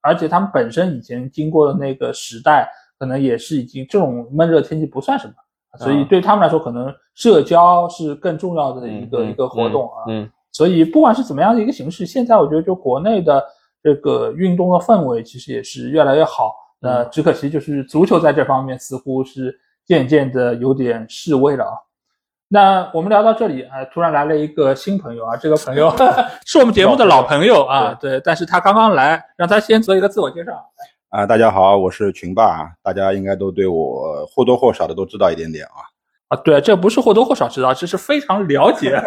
[0.00, 5.34] 而且他们本身以前经过的那个时代，可能也是已经这种闷热天气不算什么，
[5.78, 10.06] 所以对他们来说，可能社交是更重要的一个、一个活动啊。
[10.08, 13.44] 嗯所以不管是怎么样的一个形式，现在我觉得就国内的
[13.82, 16.54] 这个运动的氛围其实也是越来越好。
[16.80, 21.72] 那嗯只可惜就是足球在这方面似乎是渐渐的有点示威了啊。
[22.48, 25.92] 那我们聊到这里，啊、突然来了一个新朋友啊，这个朋友
[26.46, 30.52] 是我们节目的老朋友啊，对，但是他刚刚来，让他先做一个自我介绍。
[31.08, 35.82] 啊、大家好，我是群霸，大家应该都对我或多或少的都知道一点点啊。
[36.28, 39.00] 啊，对，这不是或多或少知道，这是非常了解，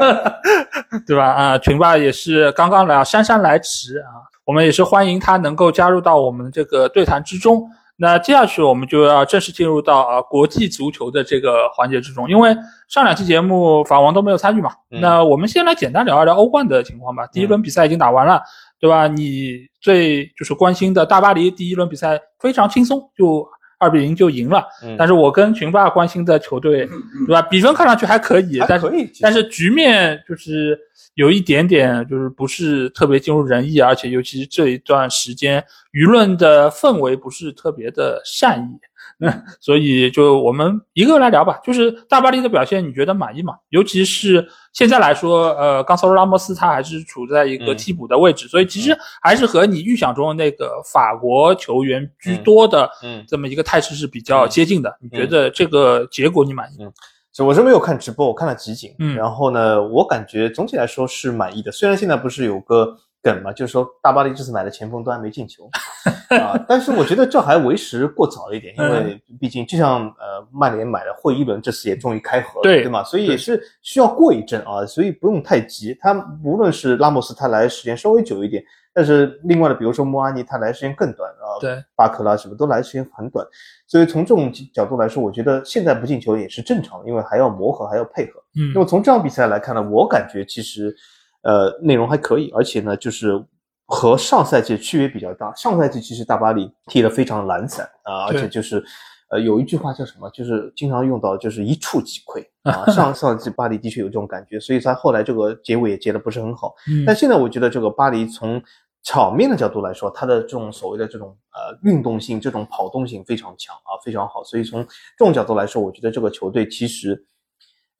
[1.07, 1.25] 对吧？
[1.31, 7.69] 啊，群霸也是刚刚来啊，姗姗来迟啊，我们也是欢迎他能够加入到我们这个对谈之中。
[7.97, 12.57] 那接下去我们就要正式进入到啊国际足球的这个环节之中，因为
[12.87, 17.27] 上两期节目法王都没有参与嘛，嗯那我们先来简单聊一聊欧冠的情况吧。
[17.27, 18.41] 第一轮比赛已经打完了，
[18.79, 19.07] 对吧？
[19.07, 23.47] 你最就是关心的大巴黎第一轮比赛非常轻松，就
[23.79, 24.63] 二比零就赢了。
[24.83, 26.87] 嗯但是我跟群霸关心的球队，
[27.25, 27.41] 对吧？
[27.41, 28.87] 比分看上去还可以，但是
[29.21, 30.77] 但是局面就是
[31.15, 35.63] 有一点点就是不是特别尽如人意，而且尤其是这一段时间
[35.93, 38.79] 舆论的氛围不是特别的善意。
[39.19, 43.55] 那 所以就我们一个个来聊吧，就是大巴黎的表现，你觉得满意吗？
[43.69, 54.97] 尤其是现在来说，呃，冈萨罗拉莫斯他还是处在一个嗯替补的位置，所以其实还是和你预想中的那个法国球员居多的嗯这么一个态势是比较接近的。
[55.01, 56.77] 你觉得这个结果你满意？
[56.83, 61.71] 首就我是没有看直播，我看了集锦，嗯然后呢，我感觉总体来说是满意的。
[61.71, 65.69] 虽然现在不是有个梗嘛，就是说大巴黎这次买的前锋都还没进球
[66.39, 73.03] 啊，但是我觉得这还为时过早一点，因为毕竟就像呃曼联买的霍伊伦这次也终于开盒了，对对吗？
[73.03, 75.97] 所以也是需要过一阵啊，所以不用太急。
[75.99, 83.45] 他无论是拉莫斯他来的时间稍微久一点，但是另外的比如说莫阿尼他来的时间更短啊，对，巴克拉什么都来的时间很短，
[83.87, 88.39] 所以从这种角度来说，我觉得现在不进球也是正常的，因为还要磨合，还要配合。
[88.55, 90.95] 嗯那么从这场比赛来看呢，我感觉其实
[91.41, 93.43] 呃内容还可以，而且呢就是
[93.85, 95.53] 和上赛季区别比较大。
[95.55, 98.83] 上赛季其实大巴黎踢得非常懒散啊，而且就是
[99.29, 102.85] 呃有一句话叫什么，就是经常用到就是一触即溃 啊。
[102.87, 106.75] 上上赛季巴黎的确有这种感觉，所以他后来这个结尾也结得不是很好。
[106.91, 108.61] 嗯但现在我觉得这个巴黎从
[109.01, 114.43] 场面的角度来说，它的这种所谓的这种呃运动性、这种跑动性非常强啊，非常好。
[114.43, 114.85] 所以从
[115.17, 117.19] 这种角度来说，我觉得这个球队其实，呃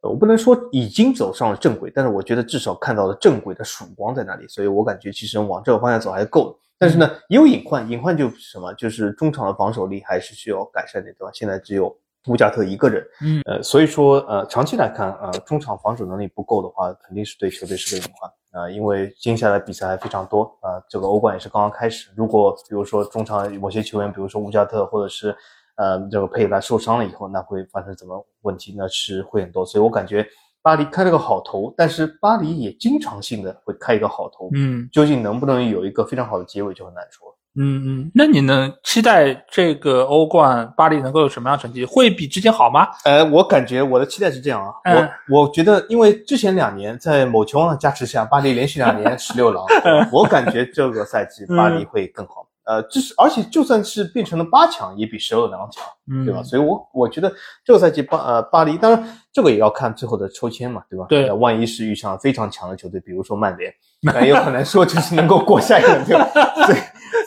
[0.02, 4.48] 我不能说已经走上了正轨，但是我觉得至少看到了正轨的曙光在那里。
[4.48, 6.56] 所以我感觉其实往这个方向走还是够的。
[6.78, 8.74] 但是呢，也有隐患，隐患就是什么？
[8.76, 11.32] 就是中场的防守力还是需要改善的，对吧？
[11.34, 11.94] 现在只有
[12.28, 22.10] 乌加特一个人，嗯呃，所以说呃，长期来看，呃，中场防守能力不够的话，肯定是对球队是个隐患啊、呃因为接下来比赛还非常多啊、呃这个欧冠也是刚刚开始。
[22.16, 25.36] 如果比如说中场某些球员，比如说乌加特或者是
[25.80, 28.76] 呃这个佩莱受伤了以后，那会发生什么问题？
[28.78, 29.66] 那是会很多。
[29.66, 30.28] 所以我感觉
[30.62, 37.28] 巴黎开了个好头，但是巴黎也经常性的会开一个好头，嗯究竟能不能有一个非常好的结尾就很难说。
[37.56, 41.84] 嗯嗯，那你能期待这个欧冠巴黎能够有什么样的成绩？
[41.84, 42.88] 会比之前好吗？
[43.06, 49.66] 呃，我感觉我的期待是这样啊，嗯我我觉得，因为之前两年在某球王的加持下，巴黎连续两年十六 郎，
[50.12, 52.46] 我感觉这个赛季巴黎会更好。
[52.70, 56.44] 呃，就是而且就算是变成了八强，也比十二强强，嗯，对吧？
[56.44, 57.34] 所以我我觉得
[57.66, 59.04] 这个赛季巴呃巴黎，当然
[59.34, 61.08] 这个也要看最后的抽签嘛，对吧？
[61.10, 66.28] 对呃万一是遇上非常强的球队，比如说曼联， 那有可能说就是能够过下一轮，对吧？
[66.68, 66.78] 所以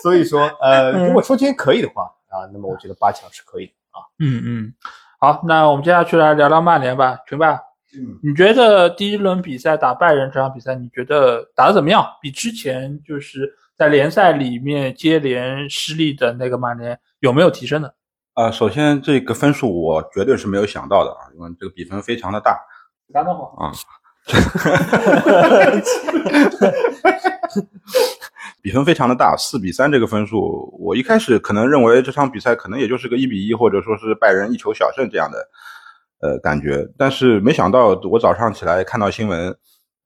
[0.02, 3.98] 所以说，呃，如果抽签可以的话啊，那么我觉得八强是可以的啊。
[4.20, 4.74] 嗯嗯，
[5.18, 7.60] 好，那我们接下去来聊聊曼联吧，群吧。
[7.94, 12.06] 嗯，你觉得第一轮比赛打拜仁这场比赛，你觉得打得怎么样？
[12.22, 13.52] 比之前就是
[13.82, 17.88] 在联赛里面接连失利的那个曼联有没有提升呢？
[18.34, 22.56] 呃，首先这个分数我绝对是没有想到的啊，因为这个比分非常的大
[23.12, 23.72] 打得好，啊。
[28.62, 35.48] 比分非常的大，四比三这个分数，我一开始可能认为这场比赛可能也就是个一比一，或者说是拜仁一球小胜这样的
[36.20, 39.50] 呃感觉，但是没想到我早上起来看到新闻，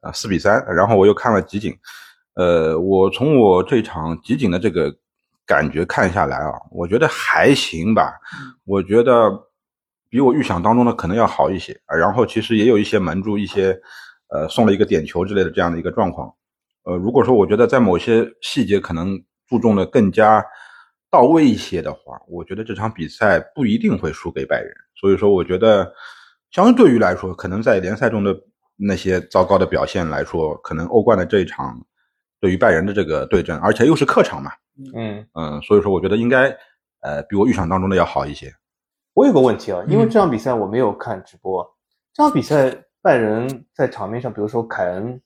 [0.01, 1.77] 啊四比三，然后我又看了集锦，
[2.37, 4.95] 呃，我从我这场集锦的这个
[5.47, 8.13] 感觉看下来啊，我觉得还行吧，
[8.65, 9.31] 我觉得
[10.11, 11.97] 比我预想当中的可能要好一些啊。
[11.97, 13.75] 然后其实也有一些门柱，一些
[14.29, 16.31] 呃送了一个点球之类的这样的一个状况。
[16.83, 19.19] 呃，如果说我觉得在某些细节可能
[19.49, 20.45] 注重的更加
[21.11, 24.71] 到位一些的话，我觉得这场比赛不一定会输给拜仁。
[24.95, 25.91] 所以说，我觉得
[26.51, 28.37] 相对于来说，可能在联赛中的
[28.77, 31.81] 那些糟糕的表现来说，可能欧冠的这一场
[32.41, 34.51] 对于拜仁的这个对阵，而且又是客场嘛，
[34.95, 36.49] 嗯，嗯，所以说我觉得应该
[37.01, 38.53] 呃比我预想当中的要好一些。
[39.15, 41.69] 我有个问题啊，因为嗯这场比赛我没有看直播啊，
[42.13, 45.21] 这场比赛拜仁在场面上，比如说凯恩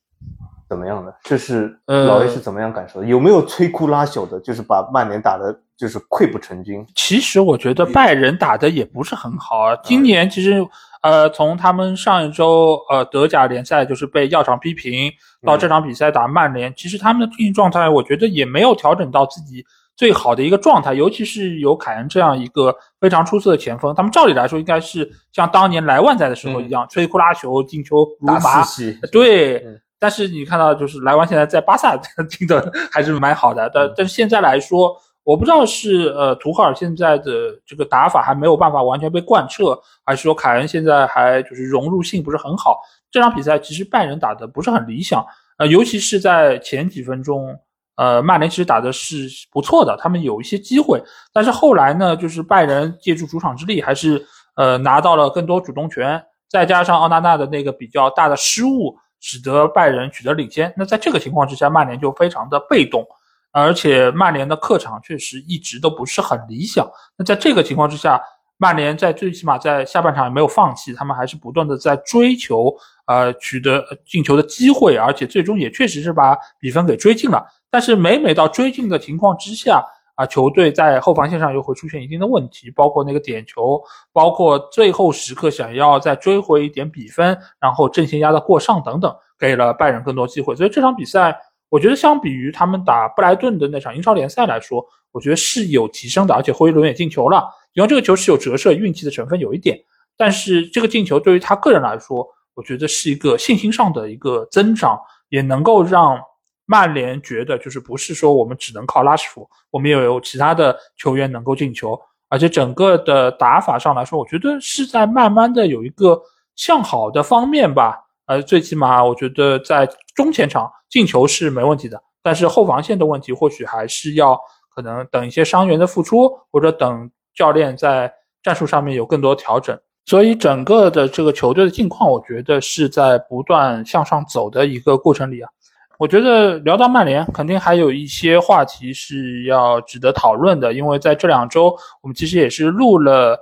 [0.69, 1.13] 怎么样呢？
[1.25, 3.07] 就是呃老 A 是怎么样感受的？
[3.07, 6.87] 有没有摧枯拉朽的，就是把曼联打的，就是溃不成军？
[6.95, 9.77] 其实我觉得拜仁打的也不是很好啊。
[9.83, 10.65] 今年其实，
[11.03, 15.11] 呃，从他们上一周呃德甲联赛就是被药厂批评，
[15.47, 19.65] 到这场比赛打曼联，其实他们的竞技状态，我觉得也没有调整到自己
[19.97, 20.93] 最好的一个状态。
[20.93, 28.63] 尤其是有凯恩这样一个非常出色的前锋，他们照理来说应该是像当年莱万在的时候一样，吹库拉球，进球打如罚。
[28.63, 31.95] 此细，对，嗯但是你看到就是莱万现在在巴萨
[32.31, 42.81] 踢的还是蛮好的，但嗯但是现在来说，我不知道是呃图赫尔现在的这个打法还没有办法完全被贯彻，还是说凯恩现在还就是融入性不是很好。
[43.11, 45.25] 这场比赛其实拜仁打的不是很理想，
[45.59, 47.55] 呃，尤其是在前几分钟，
[47.97, 51.03] 呃，曼联其实打的是不错的，他们有一些机会，
[51.33, 54.25] 但是后来呢，就是拜仁借助主场之力，还是
[54.57, 60.73] 呃拿到了更多主动权，再加上奥纳纳的那个比较大的失误，使得拜仁取得领先。
[60.77, 63.05] 那在这个情况之下，曼联就非常的被动，
[63.53, 66.89] 而且曼联的客场确实一直都不是很理想。
[67.17, 68.21] 那在这个情况之下，
[68.59, 72.71] 曼联在最起码在下半场也没有放弃，他们还是不断的在追求，
[73.07, 77.43] 呃，取得进球的机会，而且最终也确实是把比分给追进了。
[77.71, 79.83] 但是每每到追进的情况之下，
[80.15, 83.83] 啊，球队在后防线上又会出现一定的问题，包括那个点球，
[84.13, 90.55] 包括最后时刻想要再追回一点比分，然后阵线压得过上等等，给了拜仁更多机会。
[90.55, 91.35] 所以这场比赛，
[91.71, 97.49] 我觉得相比于他们打布莱顿的那场英超联赛来说，我觉得是有提升的，而且霍伊伦也进球了。
[97.73, 99.81] 因为这个球是有折射运气的成分有一点，
[100.19, 106.21] 但是这个进球对于他个人来说，我觉得是一个信心上的一个增长，也能够让。
[106.67, 116.23] 曼联觉得就是不是说我们只能靠拉什福，我们也有其他的球员能够进球，而且整个的打法上来说，我觉得是在慢慢的有一个
[116.55, 117.99] 向好的方面吧。
[118.31, 124.39] 呃，最起码我觉得在中前场进球是没问题的，但是后防线的问题或许还是要
[124.73, 129.77] 可能等一些伤员的复出，或者等教练在战术上面有更多调整。
[130.07, 135.51] 所以整个的这个球队的境况，我觉得是在不断向上走的一个过程里啊。
[135.99, 143.37] 我觉得聊到曼联，肯定还有一些话题是要值得讨论的，因为在这两周，我们其实也是录了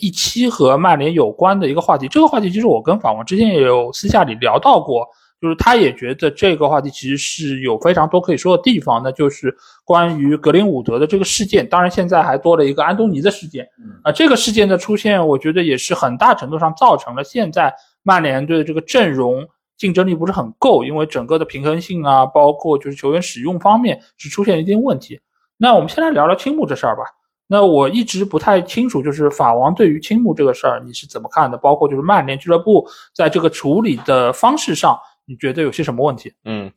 [0.00, 2.08] 一期和曼联有关的一个话题。
[2.08, 5.06] 这个话题其实我跟法王之前也有私下里聊到过，
[5.40, 11.68] 就是他也觉得这个话题其实是有非常多可以说的地方，那就是关于格林伍德的这个事件。
[11.68, 13.68] 当然，现在还多了一个安东尼的事件，
[14.02, 19.46] 啊，这个事件的出现，我觉得也是很大程度上造成了现在曼联队的这个阵容。
[19.76, 25.20] 竞争力不是很够，因为整个的平衡性啊，包括就是球员使用方面是出现一定问题。
[25.56, 27.02] 那我们先来聊聊青木这事儿吧。
[27.46, 31.56] 那我一直不太清楚，就是法王对于青木这个事儿你是怎么看的？
[31.58, 36.32] 包括就是曼联俱乐部在这个处理的方式上，你觉得有些什么问题？
[36.44, 36.72] 嗯，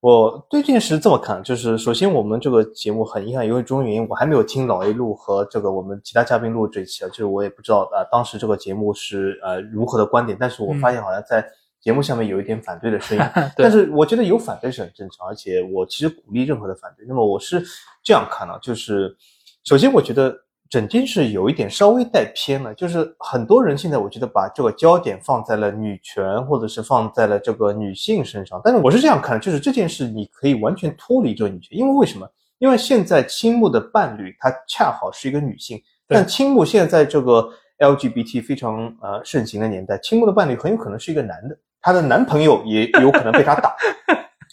[0.00, 11.44] 我对这件事这么看，就是首先我们这个节目很遗憾，因为种种原因，我还没有听老 A 录和这个我们其他嘉宾录这一期啊，就是我也不知道啊，当时这个节目是呃如何的观点，但是我发现好像在。
[11.82, 13.24] 节目下面有一点反对的声音，
[13.58, 17.04] 但是我觉得有反对是很正常，而且我其实鼓励任何的反对。
[17.08, 17.60] 那么我是
[18.04, 19.16] 这样看啊，就是
[19.64, 20.36] 首先我觉得
[20.68, 32.28] 整件事有一点稍微带偏了，就是很多人现在我觉得把这个焦点放在了女权或者是放在了这个女性身上，但是我是这样看，就是这件事你可以完全脱离这个女权，因为为什么？
[32.58, 37.48] 因为现在青木的伴侣她恰好是一个女性，但青木现在在这个
[37.78, 41.58] LGBT 非常呃盛行的年代，青木的伴侣很有可能是一个男的。
[41.80, 43.74] 她的男朋友也 有可能被她打，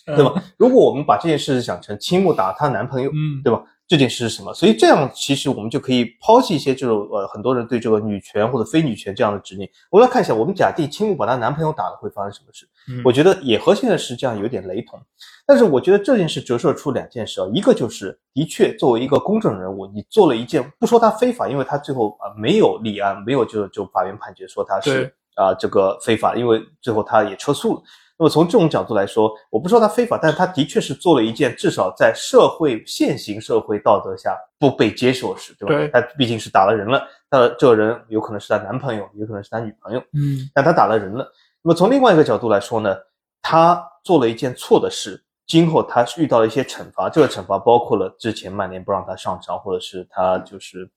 [0.06, 0.34] 对吧？
[0.58, 3.64] 如果我们把这件事想成青木打她男朋友，嗯，对吧？
[3.90, 4.54] 这件事是什么？
[4.54, 9.68] 所以这样其实我们就可以抛弃一些这种呃很多人对这个女权或者非女权这样的执念。
[9.90, 12.70] 我们来看一下，我们假定青木把她男朋友打了会发生什么事？
[13.04, 15.00] 我觉得也和现在是这样有点雷同。
[15.46, 25.14] 但是我觉得这件事折射出两件事啊，一个就是的确作为一个公众人物，你做了一件不说他非法，因为他最后啊没有立案，没有就就法院判决说他是。
[25.36, 27.82] 啊，这个非法，因为最后他也撤诉了。
[28.20, 35.74] 那么从这种角度来说，我不说他非法，但是他的确是做了一件至少在社会现行社会道德下不被接受的事，对吧？
[35.74, 35.88] 对。
[35.88, 41.32] 他毕竟是打了人了，他这个人有可能是他男朋友，有可能是他女朋友，嗯，但他打了人了。
[41.62, 42.94] 那么从另外一个角度来说呢，
[43.42, 50.92] 他做了一件错的事，今后他遇到了一些惩罚，这个惩罚包括了之前曼联不让他上场，或者是他就是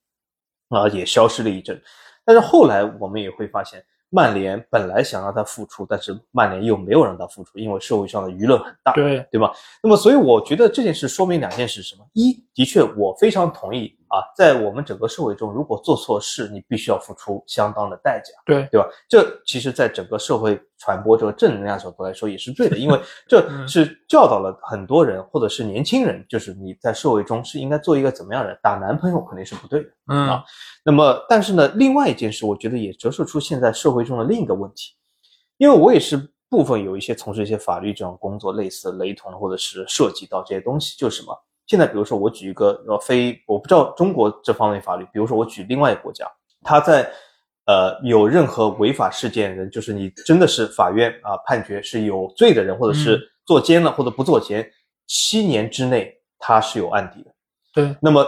[0.71, 1.81] 啊也消失了一阵，
[2.25, 3.81] 但是后来我们也会发现。
[4.15, 9.51] 曼联本来想让他复出，但是曼联又没有让他复出，因为社会上的舆论很大，对对吧？
[9.83, 12.07] 那么，所以我觉得这件事说明两件事：什么？
[12.13, 18.87] 一，的确，我非常同意啊，在我们整个社会中，如果做错事，你必须要付出相当的代价，对对吧？
[19.09, 28.59] 这其实，在整个社会传播这个正能量角度来说，也是对的，因为 这是教导了很多人，或者是年轻人，就是你在社会中是应该做一个怎么样的人？
[28.63, 30.45] 打男朋友肯定是不对的，嗯啊。
[30.85, 34.93] 那么，但是呢，另外一件事，我觉得也折射出现在社会中的另一个问题，
[35.57, 41.35] 因为我也是部分有一些从事一些法律这种工作，类似雷同或者是涉及到这些东西，就是什么？
[41.67, 46.27] 现在比如说我举一个呃非我不知道中国这方面法律，比如说我举另外一个国家，
[46.63, 47.11] 他在
[47.67, 54.71] 呃有任何违法事件人，就是你真的是法院啊判决是有罪的人，或者是坐监了或者不坐监，
[55.07, 57.31] 七年之内他是有案底的。
[57.75, 58.27] 对，那么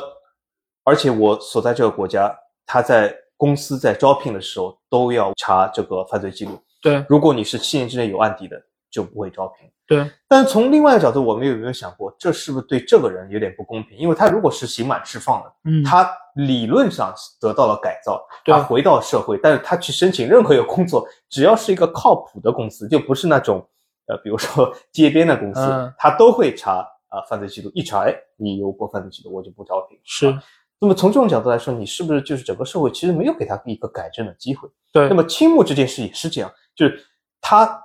[0.85, 2.35] 而且我所在这个国家。
[2.67, 6.59] 他在公司在招聘的时候都要查这个犯罪记录。
[6.81, 8.59] 对，如果你是七年之内有案底的，
[8.91, 9.71] 就不会招聘。
[9.87, 13.99] 对，但从另外一个角度，我们有没有想过，这是不是对这个人有点不公平？
[13.99, 23.67] 因为他如果是刑满释放的，嗯，他理论上得到了改造，他回到社会，但是他去申请任何一个工作，只要是一个靠谱的公司，就不是那种
[24.07, 25.61] 呃，比如说街边的公司，
[25.99, 26.79] 他都会查
[27.09, 29.99] 啊犯罪记录，一查，哎，你有过犯罪记录，我就不招聘。
[30.03, 30.35] 是。
[30.81, 34.69] 那么从这种角度来说，你是不是就是整个社会其实没有给他一个改正的机会？
[34.93, 35.09] 对。
[35.09, 36.99] 那么青木这件事也是这样，就是
[37.41, 37.81] 他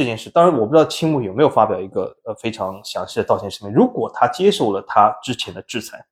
[0.00, 3.76] 这件事，当然我不知道青木有没有发表一个呃非常详细的道歉声明。
[3.76, 6.02] 如果他接受了他之前的制裁，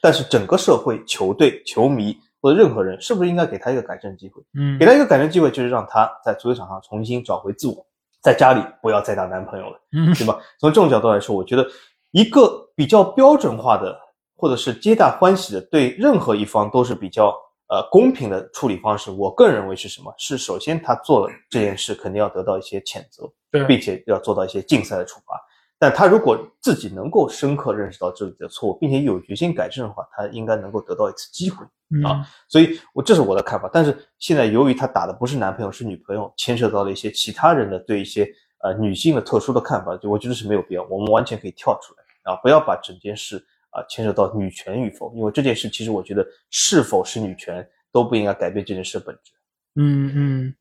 [0.00, 4.40] 但是整个社会、球队、球迷或者任何人，是不是应该给他一个改正机会？
[4.56, 7.84] 嗯给他一个改正机会，就是让他在足球场上重新找回自我，
[8.22, 9.80] 在家里不要再打男朋友了。
[9.90, 10.38] 嗯对吧？
[10.60, 11.66] 从这种角度来说，我觉得
[12.12, 13.98] 一个比较标准化的，
[14.36, 17.36] 或者是皆大欢喜的，对任何一方都是比较
[17.70, 19.10] 呃公平的处理方式。
[19.10, 20.12] 我个人认为是什么？
[20.18, 25.40] 是首先他做了这件事，肯定要得到一些谴责，对并且要做到一些竞赛的处罚。
[25.78, 31.64] 但他如果自己能够深刻认识到自己的错误，并且有决心改正的话，他应该能够得到一次机会。
[31.92, 33.68] 嗯啊所以我这是我的看法。
[33.72, 38.28] 但是现在由于他打的不是男朋友是女朋友，牵涉到了一些其他人的对一些
[38.62, 40.84] 呃女性的特殊的看法，就我觉得是没有必要。
[40.90, 49.32] 我们完全可以跳出来啊，不要把整件事啊牵涉到女权与否，因为这件事其实我觉得是否是女权都不应该改变这件事的本质。
[49.76, 50.54] 嗯嗯，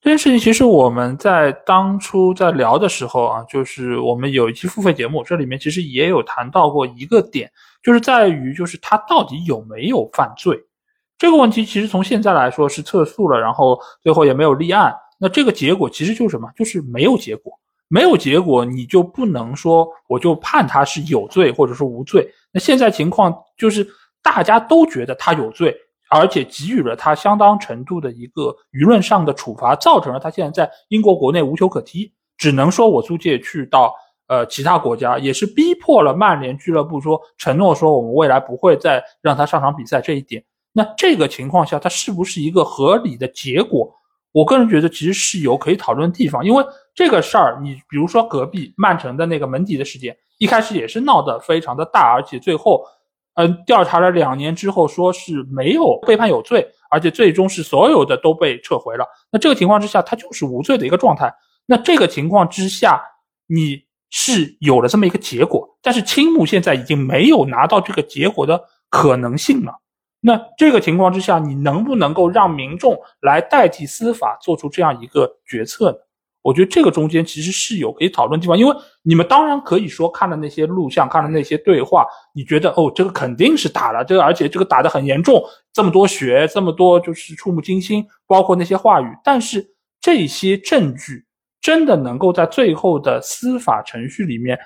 [0.00, 7.50] 这件事情其实我们在当初在聊的时候啊，就是我们有一期付费节目，这里面其实也有谈到过一个点，
[7.82, 10.60] 就是在于就是他到底有没有犯罪
[11.16, 16.50] 这个问题，其实从现在来说是撤诉了，然后最后也没有立案，那这个结果其实就是什么？
[16.56, 17.52] 就是没有结果，
[17.88, 22.28] 没有结果你就不能说我就判他是有罪或者说无罪。
[22.52, 23.86] 那现在情况就是
[24.22, 25.74] 大家都觉得他有罪，
[26.10, 33.94] 而且给予了他相当程度的一个舆论上的处罚，造成了他现在在英国国内无球可踢，只能说我租借去到
[34.26, 40.42] 呃其他国家，也是逼迫了曼联俱乐部说承诺说我们未来不会再让他上场比赛这一点。
[40.72, 43.90] 那这个情况下，它是不是一个合理的结果？
[44.32, 46.62] 我个人觉得其实是有可以讨论的地方，因为
[46.96, 52.82] 这个事儿，你比如说隔壁曼城的那个门迪的事件，一开始也是闹得非常的大，而且最后，
[53.34, 59.06] 嗯，调查了两年之后，说是没有被判有罪，而且最终是所有的都被撤回了。
[59.30, 61.30] 那这个情况之下，他就是无罪的一个状态。
[61.66, 63.02] 那这个情况之下，
[63.46, 69.74] 你是有了这么一个结果，但是青木现在已经没有拿到这个结果的可能性了。
[70.20, 75.98] 那这个情况之下，你能不能够让民众来代替司法做出这样一个决策呢？
[76.46, 85.42] 我觉得这个中间其实是有可以讨论地方，因为你们当然可以说看了那些录像，看了那些对话，你觉得哦，这个肯定是打了，这个而且这个打得很严重，
[85.72, 89.66] 这么多血，这么多就是触目惊心，包括那些话语，但是
[90.00, 91.24] 这些证据
[91.60, 94.56] 真的能够在最后的司法程序里面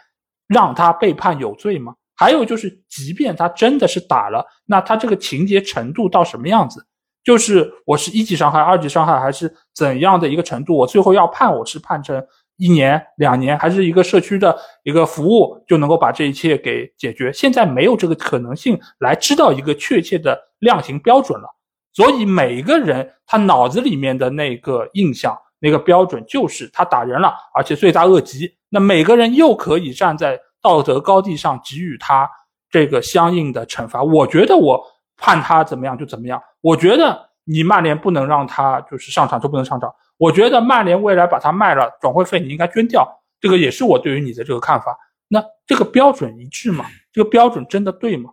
[0.49, 1.95] 让他被判有罪吗？
[2.14, 6.85] 还有就是，即便他真的是打了，那他这个情节程度到什么样子？
[7.23, 10.77] 就是我是一级伤害、二级伤害，还是怎样的一个程度？
[10.77, 12.23] 我最后要判，我是判成
[12.57, 17.33] 一年、两年，还是一个社区的一个服务就能够把这一切给解决？
[17.33, 21.49] 现在没有这个可能性来知道一个确切的量刑标准了，
[21.93, 28.51] 所以每一个人他脑子里面的那个印象、那个标准就是他打人了，而且罪大恶极。
[28.68, 32.31] 那每个人又可以站在道德高地上给予他
[32.71, 34.03] 这个相应的惩罚。
[34.03, 34.81] 我觉得我
[35.21, 36.43] 判他怎么样就怎么样。
[36.61, 39.95] 我觉得你曼联不能让他就是上场就不能上场。
[40.16, 43.07] 我觉得曼联未来把他卖了，转会费你应该捐掉。
[43.41, 44.99] 这个也是我对于你的这个看法。
[45.29, 46.85] 那这个标准一致吗？
[47.12, 48.31] 这个标准真的对吗？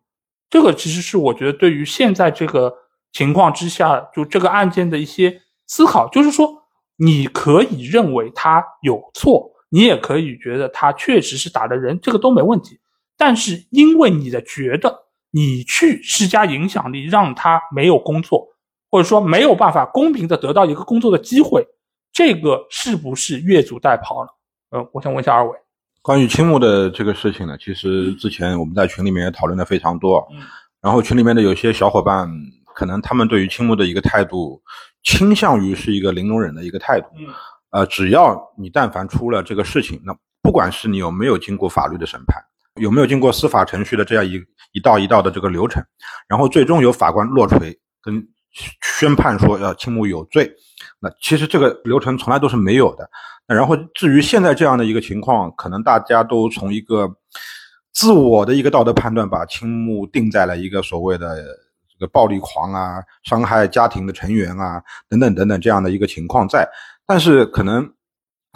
[0.49, 2.73] 这个其实是我觉得对于现在这个
[3.11, 6.49] 情况之下，就这个案件的一些思考，就是说
[6.95, 9.51] 你可以认为他有错。
[9.69, 12.79] 你也可以觉得他确实是打了人，这个都没问题。
[13.17, 18.47] 但是因为你的觉得，你去施加影响力，让他没有工作，
[18.89, 21.65] 或者说没有办法公平的得到一个工作的机会，
[22.11, 24.29] 这个是不是越俎代庖了？
[24.71, 25.57] 呃，我想问一下二位。
[26.01, 30.25] 关于青木的这个事情呢，其实之前我们在群里面也讨论的非常多。
[30.31, 30.39] 嗯，
[30.81, 32.29] 然后群里面的有些小伙伴，
[32.73, 34.61] 可能他们对于青木的一个态度，
[35.03, 37.07] 倾向于是一个零容忍的一个态度。
[37.19, 37.27] 嗯
[37.71, 42.41] 呃，只要你但凡出了这个事情，那不管是你有没有经过法律的审判，
[42.75, 44.41] 有没有经过司法程序的这样一
[44.77, 45.83] 一道一道的这个流程，
[46.27, 48.23] 然后最终由法官落锤跟
[48.81, 50.51] 宣判说要青木有罪，
[50.99, 53.09] 那其实这个流程从来都是没有的。
[53.47, 57.09] 那然后至于现在这样的一个情况，可能大家都从一个
[57.91, 61.35] 自我的一个道德判断，把青木定在了一个所谓的
[61.91, 66.67] 这个暴力狂啊、伤害家庭的成员啊等等等等这样的一个情况在。
[67.07, 67.89] 但是可能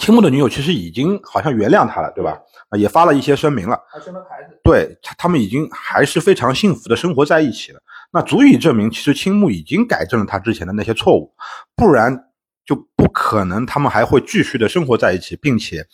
[0.02, 2.32] 青木的女友其实已经好像原谅他了，对吧？
[2.70, 3.80] 啊，也发了一些声明了。
[3.88, 4.60] 还生了孩子。
[4.64, 7.80] 对他，他们已经还是非常幸福的生活在一起了。
[8.12, 11.32] 那足以证明，其实青木已经改正了他之前的那些错误，
[11.76, 12.18] 不然
[12.66, 15.86] 就不可能他们还会继续的生活在一起，并且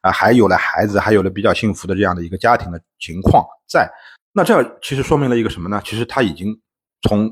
[0.00, 3.90] 啊还有了孩子，还有了比较幸福的这样的一个家庭的情况在。
[4.32, 5.82] 那这其实说明了一个什么呢？
[5.84, 6.56] 其实他已经
[7.02, 7.26] 从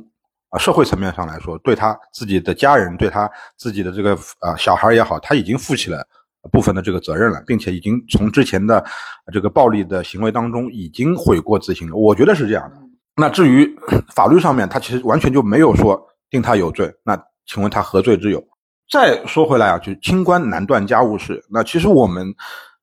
[0.51, 6.07] 啊社会层面上来说，对他自己的家人，对他自己的这个啊小孩也好，他已经负起了
[6.53, 8.84] 部分的这个责任了，并且已经从之前的
[9.32, 11.97] 这个暴力的行为当中已经悔过自新了。
[11.97, 12.76] 我觉得是这样的。
[13.16, 13.74] 那至于
[14.14, 16.92] 法律上面，他其实完全就没有说定他有罪。
[17.05, 17.16] 那
[17.47, 18.42] 请问他何罪之有？
[18.90, 21.42] 再说回来啊，就是清官难断家务事。
[21.49, 22.34] 那其实我们，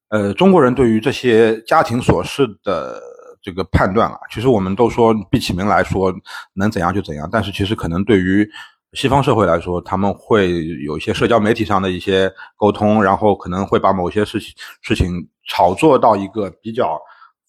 [0.09, 2.99] 呃，中国人对于这些家庭琐事的
[3.41, 6.14] 这个判断啊，其实我们都说闭起门来说
[6.53, 7.30] 能怎样就怎样。
[7.32, 8.49] 但是其实可能对于
[8.94, 17.00] 西方社会来说，他们会有一些社交媒体上的一些沟通，然后可能会把某些事情事情炒作到一个比较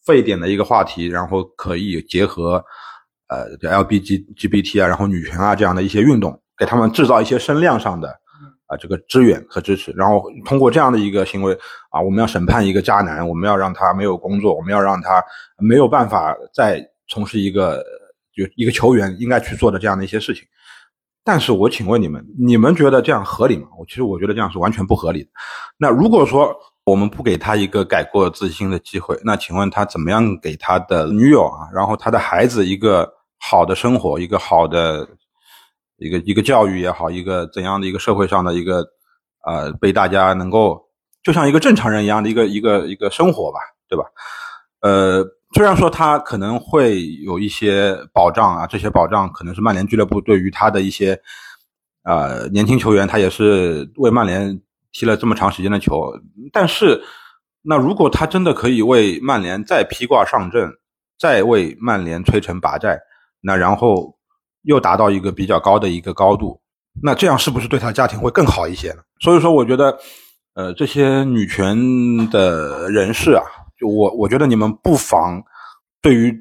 [0.05, 2.65] 沸点的一个话题，然后可以结合
[3.29, 8.09] 呃 LGBT 啊，然后女权啊这样的一些运动，给他们制造一些声量上的
[8.67, 11.59] 啊这个支援和支持，然后通过这样的一个行为
[11.91, 15.21] 啊，我们要审判一个渣男，我们要让他没有工作，我们要让他
[15.59, 17.85] 没有办法再从事一个
[18.33, 20.45] 就一个球员应该去做的这样的一些事情。
[21.25, 23.69] 但是我请问你们，你们觉得这样合理吗？
[23.79, 25.31] 我其实我觉得这样是完全不合理的。
[25.79, 26.55] 那如果说
[26.85, 33.09] 我们不给他一个改过自新的机会，那请问他怎么样给他的女友啊，然后他的孩子一个
[33.39, 35.09] 好的生活，一个好的
[35.99, 38.85] 一个一个教育也好，一个怎样的一个社会上的一个
[39.47, 40.89] 呃被大家能够
[41.23, 44.05] 就像一个正常人一样的一个一个一个生活吧，对吧？
[44.81, 45.25] 呃。
[45.55, 51.21] 虽然说他可能会有一些保障啊，这些保障可能是曼联俱乐部对于他的一些
[52.05, 54.61] 呃年轻球员，他也是为曼联
[54.93, 56.13] 踢了这么长时间的球。
[56.53, 57.03] 但是，
[57.63, 60.73] 那如果他真的可以为曼联再披挂上阵，
[61.19, 62.99] 再为曼联摧城拔寨，
[63.43, 64.17] 那然后
[64.63, 66.63] 又达到一个比较高的一个高度，
[67.03, 69.03] 那这样是不是对他家庭会更好一些呢？
[69.21, 69.99] 所以说，我觉得，
[70.55, 73.45] 呃，这些女权的人士啊。
[73.83, 75.43] 我我觉得你们不妨
[76.01, 76.35] 对于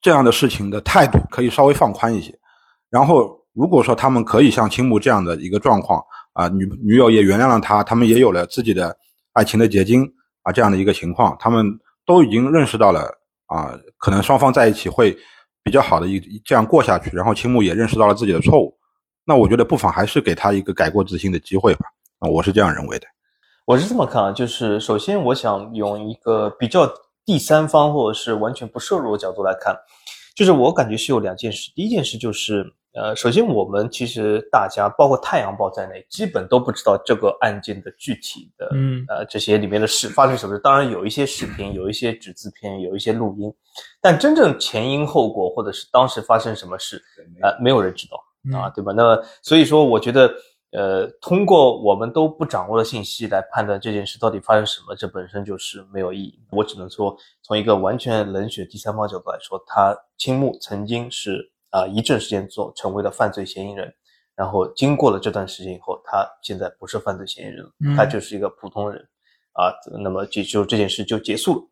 [0.00, 2.32] 这样的事情的态度可以稍微放宽一些。
[2.90, 6.00] 然后，如果说他们可以像青木这样的一个状况
[6.32, 8.96] 啊，女女友也原谅了他，他们也有了自己的
[9.32, 10.04] 爱情的结晶
[10.42, 11.66] 啊，这样的一个情况，他们
[12.06, 13.12] 都已经认识到了
[13.46, 15.16] 啊，可能双方在一起会
[15.62, 17.10] 比较好的一这样过下去。
[17.12, 18.76] 然后青木也认识到了自己的错误，
[19.24, 21.86] 那我觉得不妨还是给他一个改过自新的机会吧。
[22.20, 23.06] 啊，我是这样认为的。
[23.66, 26.86] 我是这么看啊，就是首先我想用一个比较
[27.24, 29.74] 第三方或者是完全不涉入的角度来看，
[30.36, 31.72] 就是我感觉是有两件事。
[31.74, 32.62] 第一件事就是，
[32.92, 40.60] 呃，首先我们其实大家包括《太阳报》在内，基本都不知道这个案件的具体的，嗯，呃，这些里面的事发生什么事。
[40.60, 43.50] 当然有一些视频，有一些纸字片，有一些录音，
[44.02, 47.02] 但真正前因后果或者是当时发生什么事，
[47.40, 48.92] 呃，没有人知道啊，对吧？
[48.94, 50.30] 那么所以说，我觉得。
[50.74, 56.36] 呃，通过我们都不掌握的信息来判断这件事到底发生什么，这本身就是没有意义。
[56.50, 63.94] 我只能说，从一个完全冷血第三方角度来说，他青木曾经是啊一阵时间做成为了犯罪嫌疑人，
[64.34, 69.00] 然后经过了这段时间以后，他现在不是犯罪嫌疑人了，他就是一个普通人
[69.52, 69.70] 啊。
[70.02, 71.62] 那么就就这件事就结束了。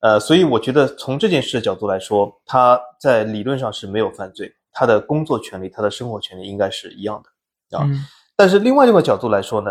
[0.00, 7.88] 呃，所以我觉得从这件事的角度来说，他在理论上是没有犯罪，他的工作权利、他的生活权利应该是一样的啊。
[8.36, 9.70] 但是另外一个角度来说呢，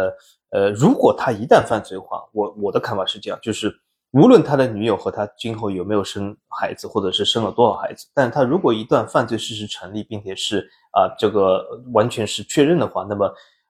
[0.51, 3.73] 呃，如果他一旦犯罪的话，我我的看法是这样，就是
[4.11, 10.59] 无论他的女友和他今后有没有生孩子，或者是生了多少孩子，但他如果一段犯罪事实成立，并且是
[10.91, 11.61] 啊这个
[11.91, 13.25] 完全是确认的话，那么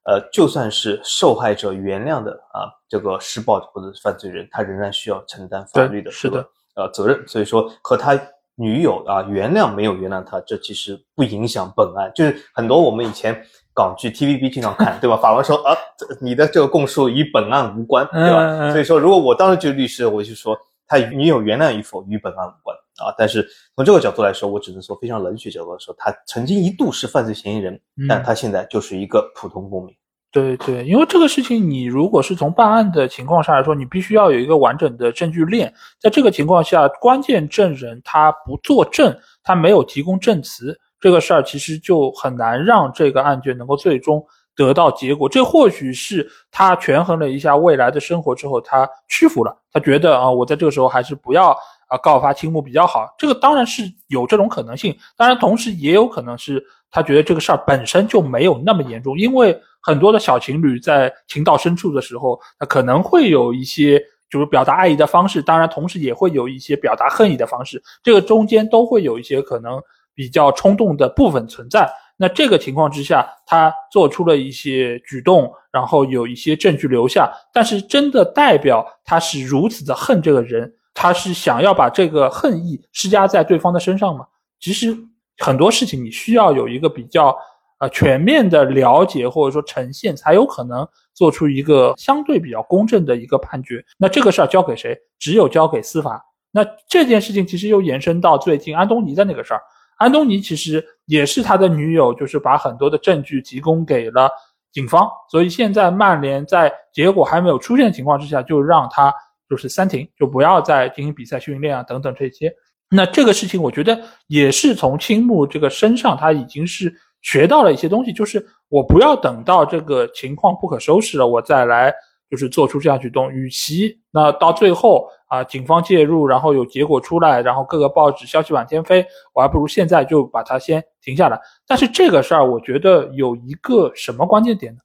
[0.06, 7.28] 呃就算是受害者原谅的啊这个施暴者或者是犯罪人，他仍然需要承担法律的是的呃责任。
[7.28, 8.20] 所以说和他
[8.56, 13.44] 女友啊原谅没有原谅他，这其实不影响本案，就是很多我们以前。
[13.74, 15.18] 港剧 TVB 经常看，对吧？
[15.18, 15.76] 法官说啊，
[16.22, 18.72] 你的这个供述与本案无关，对吧？
[18.72, 20.56] 所以说，如果我当时就是律师，我就说
[20.88, 23.14] 他女友原谅与否与本案无关啊。
[23.18, 29.96] 但是从这个角度来说，我只能说非常冷血角度来说，他曾经一度是犯罪嫌疑人，但他现在就是一个普通公民。
[30.32, 35.72] 对对，因为这个事情，你如果是从办案的情况上来说，你必须要有一个完整的证据链。
[36.00, 40.80] 在这个情况下，关键证人他不作证，他没有提供证词。
[41.04, 44.26] 这个事儿其实就很难让这个案件能够最终
[44.56, 45.28] 得到结果。
[45.28, 49.54] 这或许是他权衡了一下未来的生活之后，他屈服了。
[49.74, 51.52] 他觉得啊，我在这个时候还是不要
[51.90, 53.14] 啊告发青木比较好。
[53.18, 54.98] 这个当然是有这种可能性。
[55.18, 59.20] 当然，同时也有可能是他觉得这个事儿本身就没有那么严重。
[59.20, 67.84] 因为很多的小情侣在情到深处的时候，他可能会有一些就是表达爱意的方式，当然同时也会有一些表达恨意的方式。
[68.02, 69.82] 这个中间都会有一些可能。
[70.16, 84.26] 比较冲动的部分存在，那这个情况之下，他做出了一些举动，然后有一些证据留下，但是真的代表他是如此的恨这个人，他是想要把这个恨意施加在对方的身上吗？
[84.60, 84.96] 其实
[85.40, 87.36] 很多事情你需要有一个比较
[87.80, 93.84] 呃全面的了解或者说呈现，才有可能做出一个相对比较公正的一个判决。
[93.98, 94.96] 那这个事儿交给谁？
[95.18, 96.24] 只有交给司法。
[96.52, 99.62] 那这件事情其实又延伸到最近安东尼的那个事儿。
[99.98, 104.30] 安东尼其实也是他的女友，就是把很多的证据提供给了
[104.72, 109.14] 警方，所以现在曼联在结果还没有出现情况之下，就让他
[109.50, 112.52] 就是三停，就不要再进行比赛训练啊等等这些。
[112.90, 121.94] 那这个事情，我觉得也是从青木这个身上，他已经是学到了一些东西，就是我不要等到这个情况不可收拾了，我再来
[122.34, 123.32] 就是做出这样举动。
[123.32, 129.06] 与其那到最后啊，警方介入，然后有结果出来，然后各个报纸消息满天飞，
[129.36, 131.40] 我还不如现在就把它先停下来。
[131.68, 134.80] 但是这个事儿，我觉得有一个什么关键点呢？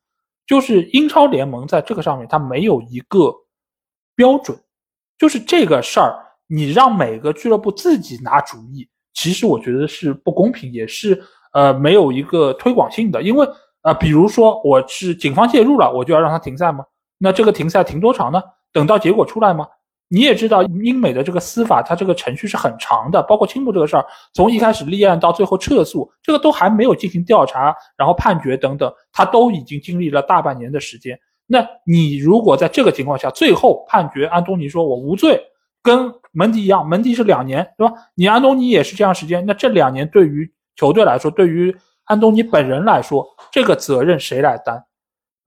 [0.47, 3.35] 就是英超联盟在这个上面，它没有一个
[4.15, 4.59] 标准，
[5.17, 6.15] 就是这个事儿。
[6.49, 11.19] 你让每个俱乐部自己拿主意，其实我觉得是不公平，也是
[11.55, 13.23] 呃没有一个推广性的。
[13.23, 13.49] 因为
[13.81, 16.85] 呃，比如说我是警方介入了，我就要让他停赛吗？
[17.19, 18.41] 那这个停赛停多长呢？
[18.73, 19.67] 等到结果出来吗？
[20.09, 31.19] 你也知道，英美的这个司法，它这个程序是很长的，包括青木这个事儿，从一开始立案到最后撤诉，这个都还没有进行调查，然后判决等等，他都已经经历了大半年的时间。
[31.47, 35.41] 那你如果在这个情况下，最后判决安东尼说我无罪。
[35.81, 37.95] 跟门迪一样，门迪是两年，对吧？
[38.15, 44.85] 你安东尼也是这样时间，那这两年对于球队来说，对于安东尼本人来说，这个责任谁来担？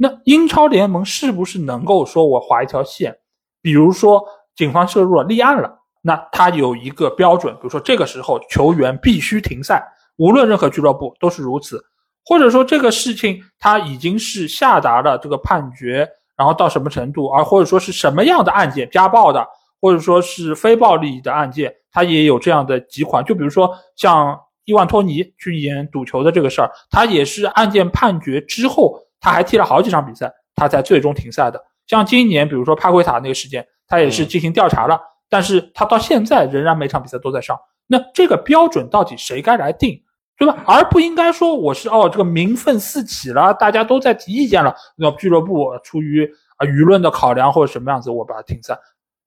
[0.02, 3.16] 那英超联盟是不是能够说我划一条线？
[3.62, 4.20] 比如说
[4.56, 5.72] 警方涉入了立案了，
[6.02, 9.88] 那他有一个标准，比如说这个时候球员必须停赛，
[10.18, 11.80] 无论任何俱乐部都是如此，
[12.26, 19.46] 或者说这个事情他已经是下达了这个判决，然后到什么程度，而或者说是什么样的案件，家暴的。
[19.84, 23.26] 或者说是非暴力的案件，他也有这样的几款。
[23.26, 31.64] 就比如说像伊万托尼去演赌球的这个事儿，他也是案件判决之后，他还踢了好几场比赛，他才最终停赛的。
[31.88, 35.00] 像今年，比如说帕奎塔那个事件，他也是进行调查了，
[35.30, 37.58] 但是他到现在仍然每场比赛都在上。
[37.88, 40.02] 那这个标准到底谁该来定，
[40.38, 40.64] 对吧？
[40.66, 46.26] 而不应该说我是哦，这个民愤四起了，大家都在提意见了，那俱乐部出于
[46.58, 48.78] 啊舆论的考量或者什么样子，我把它停赛。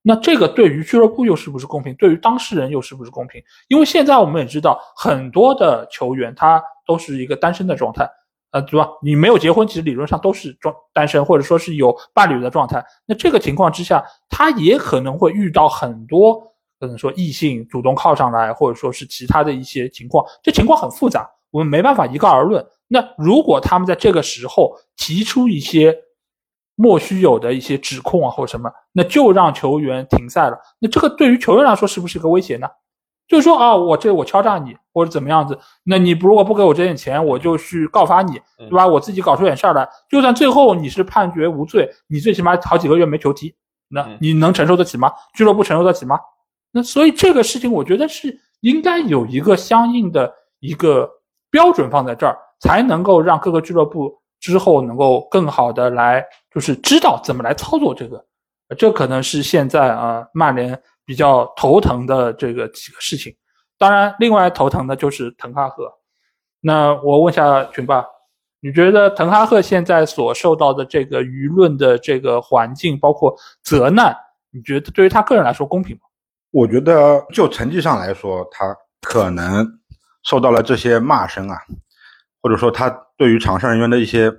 [0.00, 1.94] 那这个对于俱乐部又是不是公平？
[1.96, 3.42] 对于当事人又是不是公平？
[3.68, 8.08] 因为现在我们也知道，很多的球员他都是一个单身的状态，
[8.54, 8.88] 呃，对吧？
[9.02, 12.80] 你没有结婚，其实理论上都是状单身，或者说是有伴侣的状态。
[13.04, 16.40] 那这个情况之下，他也可能会遇到很多
[16.78, 22.64] 可能说异性主动靠上来，或者说是其他的一些情况，这情况很复杂，我们没办法一概而论。
[22.86, 25.92] 那如果他们在这个时候提出一些，
[26.76, 30.56] 莫须有的一些指控啊，或者什么，那就让球员停赛了。
[30.78, 32.68] 那这个对于球员来说是不是一个威胁呢？
[33.26, 38.86] 就是说啊，我这我敲诈你或者怎么样子，那你如果不给我这点钱，我就去告发你，对吧？
[38.86, 43.54] 我自己搞出点事儿来，就算最后你是判决无罪，你最起码好几个月没球踢，
[43.88, 45.12] 那你能承受得起吗？
[45.34, 46.18] 俱乐部承受得起吗？
[46.72, 51.08] 那所以这个事情，我觉得是应该有一个相应的一个
[51.50, 54.20] 标准放在这儿，才能够让各个俱乐部。
[54.40, 56.22] 之后能够更好的来，
[56.52, 58.22] 就是知道怎么来操作这个，
[58.76, 63.34] 这可能是现在啊曼联比较头疼的这个几个事情。
[63.78, 65.92] 当然，另外头疼的就是滕哈赫。
[66.60, 68.04] 那我问下群霸，
[68.60, 74.16] 你觉得滕哈赫现在所受到的这个舆论的这个环境，包括责难，
[74.50, 76.02] 你觉得对于他个人来说公平吗？
[76.50, 79.66] 我觉得就成绩上来说，他可能
[80.22, 81.58] 受到了这些骂声啊。
[82.40, 84.30] 或者说他对于场上人员的一些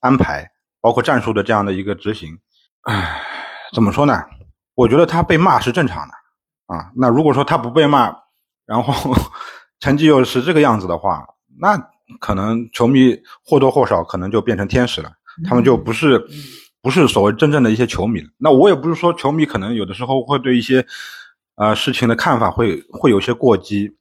[0.00, 0.46] 安排，
[0.82, 2.38] 包括战术的这样的一个执行，
[2.82, 3.18] 唉，
[3.72, 4.22] 怎么说呢？
[4.74, 6.14] 我觉得他被骂是正常的
[6.66, 6.90] 啊。
[6.96, 8.14] 那如果说他不被骂，
[8.66, 9.14] 然后
[9.80, 11.26] 成绩又是这个样子的话，
[11.58, 11.76] 那
[12.20, 15.10] 可能球迷或多或少可能就变成天使了，
[15.48, 16.24] 他们就不是
[16.82, 18.28] 不是所谓真正的一些球迷了。
[18.38, 20.86] 那我也不是说球迷可能有的时候会对一些
[21.56, 23.96] 呃事情的看法会会有些过激，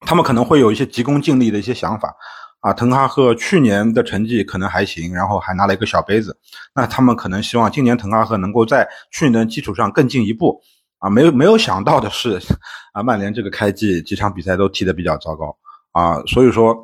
[0.00, 2.14] 他们可能会有一些急功近利的一些想法。
[2.64, 6.34] 啊，滕哈赫去年的成绩可能还行，然后还拿了一个小杯子。
[6.74, 10.58] 那他们可能希望今年滕哈赫能够在去年的基础上更进一步。
[10.98, 12.40] 啊，没有没有想到的是，
[12.94, 15.54] 啊，曼联这个开季几场比赛都踢得比较糟糕。
[15.92, 16.74] 啊，所以说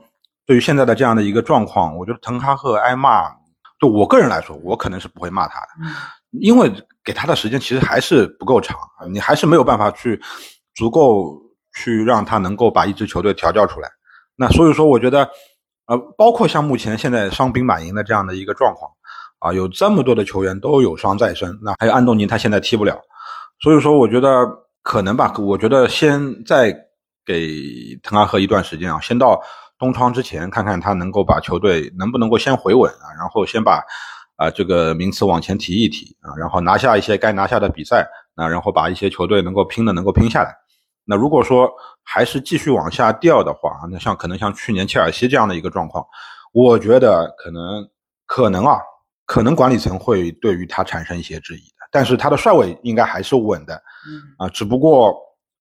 [0.45, 3.31] 对于现在的这样的一个状况，我觉得滕哈赫挨骂，
[3.79, 5.67] 对我个人来说，我可能是不会骂他的，
[6.33, 6.71] 因为
[7.03, 8.77] 给他的时间其实还是不够长，
[9.11, 10.21] 你还是没有办法去
[10.75, 11.41] 足够
[11.75, 13.89] 去让他能够把一支球队调教出来。
[14.37, 15.27] 那所以说，我觉得。
[15.91, 18.89] 呃，包括像目前现在伤兵满营的这样的一个状况，
[19.41, 22.97] 啊，有这么多的球员都有伤在身，那还有安东尼他现在踢不了，
[23.61, 24.47] 所以说我觉得
[24.85, 26.73] 可能吧，我觉得先再
[27.27, 29.41] 给滕哈赫一段时间啊，先到
[29.81, 33.83] 冬窗之前看看他能够把球队能不能够先回稳啊，然后先把
[34.37, 40.55] 啊这个名次往前提一提啊，然后拿下一些该拿下的比赛啊，然后把一些球队能够拼的能够拼下来。
[41.11, 41.69] 那如果说
[42.05, 46.07] 还是继续往下掉的话，那像可能像去年切尔西这样的一个状况，
[46.53, 47.89] 我觉得可能
[48.27, 48.79] 可能啊，
[49.27, 51.89] 可能管理层会对于他产生一些质疑的。
[51.91, 53.75] 但是他的帅位应该还是稳的，
[54.39, 55.13] 啊，只不过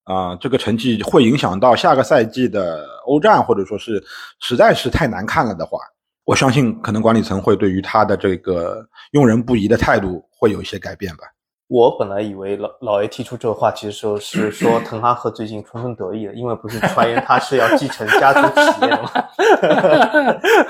[0.04, 4.04] 啊，这个成绩会影响到下个赛季的欧战，或者说是
[4.40, 5.80] 实在是太难看了的话，
[6.26, 11.24] 我相信可能管理层会对于他的这个用人不疑的态度会有一些改变吧。
[11.70, 19.12] 我本来以为老老爷提出这个话题的时候是 说滕哈赫最近春风得意了，因为不是传言他是要继承家族企业吗？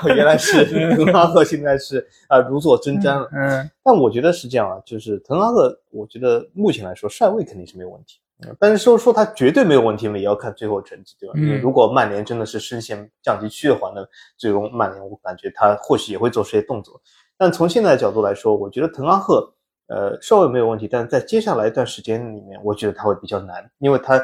[0.13, 0.65] 原来是
[0.97, 3.29] 滕哈赫现在是啊如坐针毡了。
[3.31, 8.19] 嗯，但我觉得是这样啊，就是滕哈赫，我觉得目前来说帅位肯定是没有问题，
[8.59, 11.33] 但是说说他绝对没有问题嘛，也要看最后成绩，对吧？
[11.37, 17.01] 因为如果曼联真的是深陷降级区的话，那最终曼联我感觉他或许也会做出些动作。
[17.37, 19.53] 但从现在的角度来说，我觉得滕哈赫。
[19.89, 24.15] 呃，稍微没有问题，但是在接下来一段时间里面，我觉得他会比较难，因为他，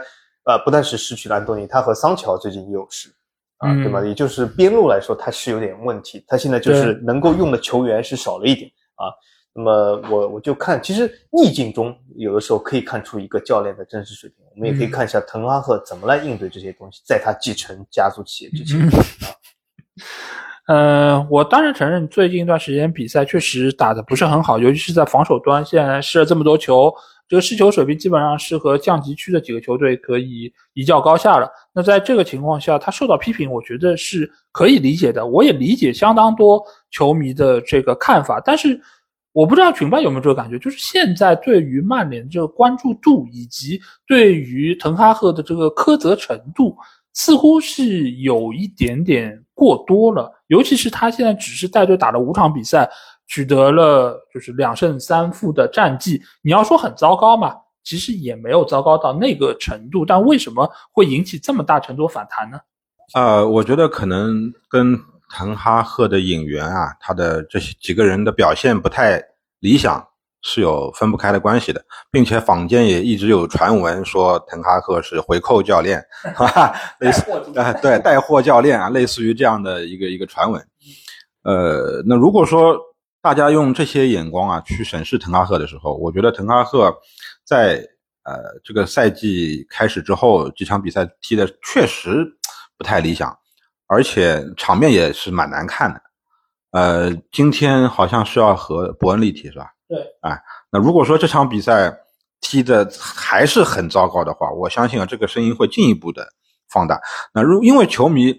[0.45, 3.09] 呃，不但是失去了安东尼，他和桑乔最近也有事，
[3.57, 4.05] 啊，对吧？
[4.05, 9.09] 也就是边路来说，他是有点问题，他现在就是能够用的球员是少了一点啊。
[9.57, 18.77] 那么我我就看，其实逆境中有的时候可以看出一个教练的真实水平，我们也可以看一下滕哈赫怎么来应对这些东西，在他继承家族企业之前
[20.67, 26.91] 嗯，我当然承认，最近一段时间比赛确实打得不是很好，尤其是在防守端，现在失了这么多球，
[27.27, 31.47] 这个失球水平基本上是和降级区的几个球队可以一较高下了。
[31.71, 35.23] 那在这个情况下，他受到批评，我觉得是可以理解的。
[35.27, 36.59] 我也理解相当多
[36.89, 38.81] 球迷的这个看法，但是
[39.33, 46.75] 我不知道群办有没有这个感觉，就是现在对于曼联这个关注度以及对于滕哈赫的这个苛责程度。
[47.15, 52.87] 似乎是有一点点过多了，尤其是他现在只是带队打了五场比赛，
[53.25, 56.21] 取得了就是两胜三负的战绩。
[56.43, 60.05] 你要说很糟糕嘛，其实也没有糟糕到那个程度。
[60.05, 62.59] 但为什么会引起这么大程度反弹呢？
[63.13, 64.99] 呃，我觉得可能跟
[65.29, 69.23] 滕哈赫的引援啊，他的这几个人的表现不太
[69.61, 70.05] 理想。
[70.47, 75.99] 是有分不开的关系的，并且坊间也一直有传闻说滕哈赫是回扣教练，
[76.35, 77.23] 哈哈，类似
[77.55, 80.63] 啊，对，带货教练啊，类似于这样的一个一个传闻。
[81.41, 82.77] 呃，那如果说
[83.23, 86.95] 大家用这些眼光啊去审视滕哈赫的时候，我觉得滕哈赫
[87.43, 87.83] 在
[88.23, 92.23] 呃这个赛季开始之后几场比赛踢的确实
[92.77, 93.35] 不太理想，
[93.87, 95.99] 而且场面也是蛮难看的。
[96.69, 99.71] 呃，今天好像是要和伯恩利踢是吧？
[99.87, 101.95] 对，哎，那如果说这场比赛
[102.41, 106.27] 踢的还是很糟糕的话，我相信啊，这个声音会进一步的
[106.71, 106.99] 放大。
[107.33, 108.35] 那如因为球迷，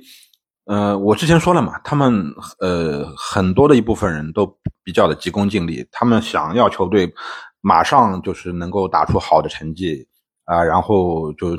[0.64, 2.24] 呃，我之前说了嘛，他们
[2.58, 4.44] 呃很多的一部分人都
[4.82, 7.14] 比较的急功近利，他们想要球队
[7.60, 10.04] 马上就是能够打出好的成绩
[10.46, 11.56] 啊，然后就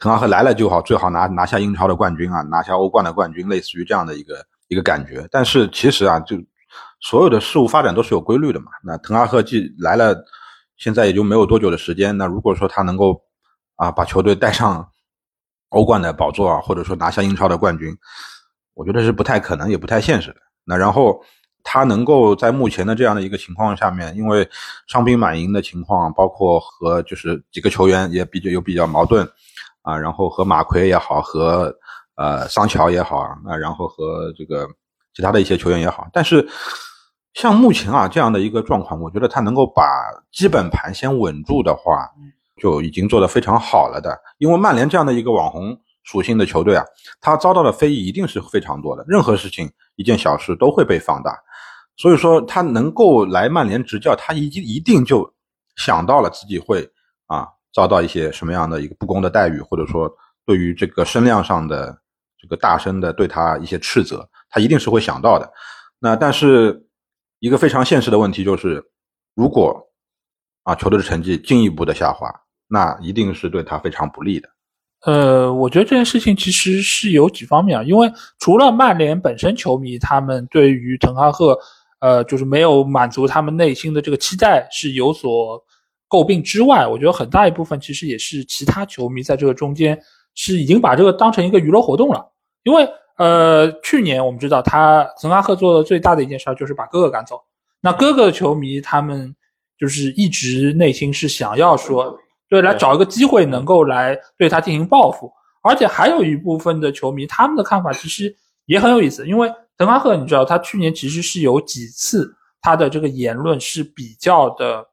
[0.00, 5.28] 滕哈赫来了就好，最好拿拿下英超的冠军啊，拿下欧冠的冠军，类似于这样的一个一个感觉。
[5.30, 6.36] 但是其实啊，就。
[7.04, 8.72] 所有的事物发展都是有规律的嘛。
[8.82, 10.16] 那滕哈赫既来了，
[10.78, 12.16] 现在也就没有多久的时间。
[12.16, 13.20] 那如果说他能够
[13.76, 14.88] 啊把球队带上
[15.68, 17.94] 欧冠的宝座啊，或者说拿下英超的冠军，
[18.72, 20.36] 我觉得是不太可能，也不太现实的。
[20.64, 21.22] 那然后
[21.62, 24.48] 他能够在目前的这样的一个情况下面，因为
[24.86, 29.28] 伤兵满营的情况，包括和就是几个球员也比较有比较矛盾
[29.82, 31.70] 啊，然后和马奎也好，和
[32.16, 34.66] 呃桑乔也好啊，然后和这个
[35.12, 36.48] 其他的一些球员也好，但是。
[37.34, 39.82] 像目前啊这样的一个状况，我觉得他能够把
[40.32, 42.08] 基本盘先稳住的话，
[42.62, 44.16] 就已经做得非常好了的。
[44.38, 46.84] 因为曼联这样的一个网红属性的球队啊，
[47.20, 51.36] 他遭到的非议一定是非常多的，任何事情一件小事都会被放大。
[51.96, 55.28] 所以说他能够来曼联执教，他已经一定就
[55.74, 56.88] 想到了自己会
[57.26, 60.08] 啊遭到一些什么样的一个不公的待遇，或者说
[60.46, 61.98] 对于这个声量上的
[62.38, 65.52] 这个大声的对他一些斥责，他一定是会想到的。
[65.98, 66.80] 那但是。
[67.44, 68.82] 一个非常现实的问题就是，
[69.34, 69.78] 如果
[70.62, 72.26] 啊球队的成绩进一步的下滑，
[72.68, 74.48] 那一定是对他非常不利的。
[75.04, 81.54] 呃，我觉得这件事情其实是有几方面啊，因为除了曼联本身球迷他们对于滕哈赫，
[81.98, 85.62] 呃，就是没有满足他们内心的这个期待是有所
[86.08, 90.00] 诟病之外，我觉得很大一部分其实也是其他球迷在这个中间
[90.34, 92.26] 是已经把这个当成一个娱乐活动了，
[92.62, 92.88] 因为。
[93.16, 97.40] 呃，去年我们知道他滕哈赫做的最大的一件事就是把哥哥赶走。
[97.80, 99.34] 那哥哥的球迷他们
[99.78, 105.32] 就是一直内心是想要说，对，来找一个机会能够来对他进行报复。
[105.62, 108.34] 而且还有一部分的球迷他们的看法其实
[108.66, 109.48] 也很有意思，因为
[109.78, 114.84] 滕哈赫你知道他去年其实是有几次他的这个言论是比较的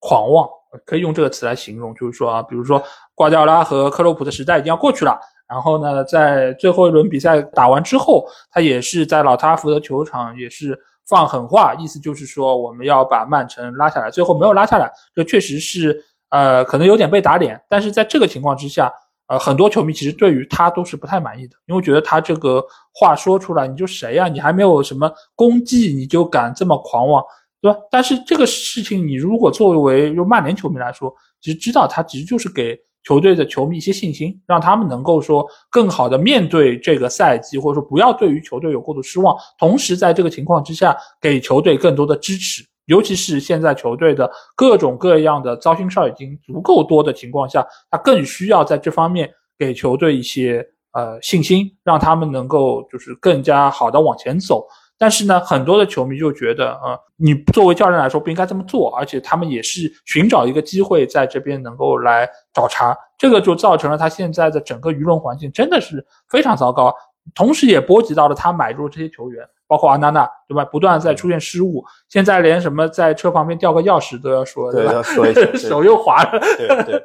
[0.00, 0.46] 狂妄，
[0.84, 2.82] 可以用这个词来形容，就是说啊，比如说
[3.14, 5.18] 瓜迪奥拉和克洛普的时代已经要过去了。
[5.48, 10.78] 然后呢，在最后一轮比赛打完之后，他也是在老特拉福德球场也是
[11.08, 14.10] 放狠话，意思就是说我们要把曼城拉下来。
[14.10, 17.58] 最后没有拉下来，这确实是呃可能有点被打脸。
[17.66, 18.92] 但是在这个情况之下，
[19.28, 24.28] 呃，很多球迷其实对于他都是不太满意的，因为觉得他这个话说出来，你就谁呀？
[24.28, 27.24] 你还没有什么功绩，你就敢这么狂妄，
[27.62, 27.78] 对吧？
[27.90, 32.78] 但是这个事情，你如果作为就曼联球迷来说，其实知道他其实就是给。
[33.08, 39.34] 球队的球迷一些信心，让他们能够说更好的面对这个赛季，或者说不要对于球队有过度失望。
[39.58, 54.66] 同时，在这个情况之下，给球队更多的支持，尤其是现在球队的各种各样的糟心事儿已经足够多的情况下，他更需要在这方面给球队一些呃信心，让他们能够就是更加好的往前走。
[54.98, 66.92] 但是呢，很多的球迷就觉得，呃，你作为教练来说不应该这么做，而且他们也是寻找一个机会在这边能够来找茬，这个就造成了他现在的整个舆论环境真的是非常糟糕，
[67.34, 70.64] 同时也波及到了他买入这些球员，包括阿纳纳，对吧？
[70.64, 77.02] 不断在出现失误，现在连什么在车旁边掉个钥匙都要说，对，要说一下， 手又滑了，对对。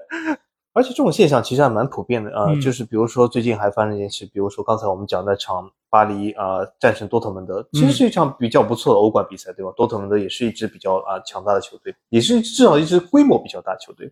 [0.73, 9.71] 而且这种现象其实还蛮普遍的啊，就是比如说最近还发生一件事，比如说刚才我们讲那场巴黎啊战胜多特蒙德，其实是一场比较不错的欧冠比赛，对吧？
[9.77, 14.11] 多特蒙德也是一支比较啊强大的球队，也是至少一支规模比较大的球队。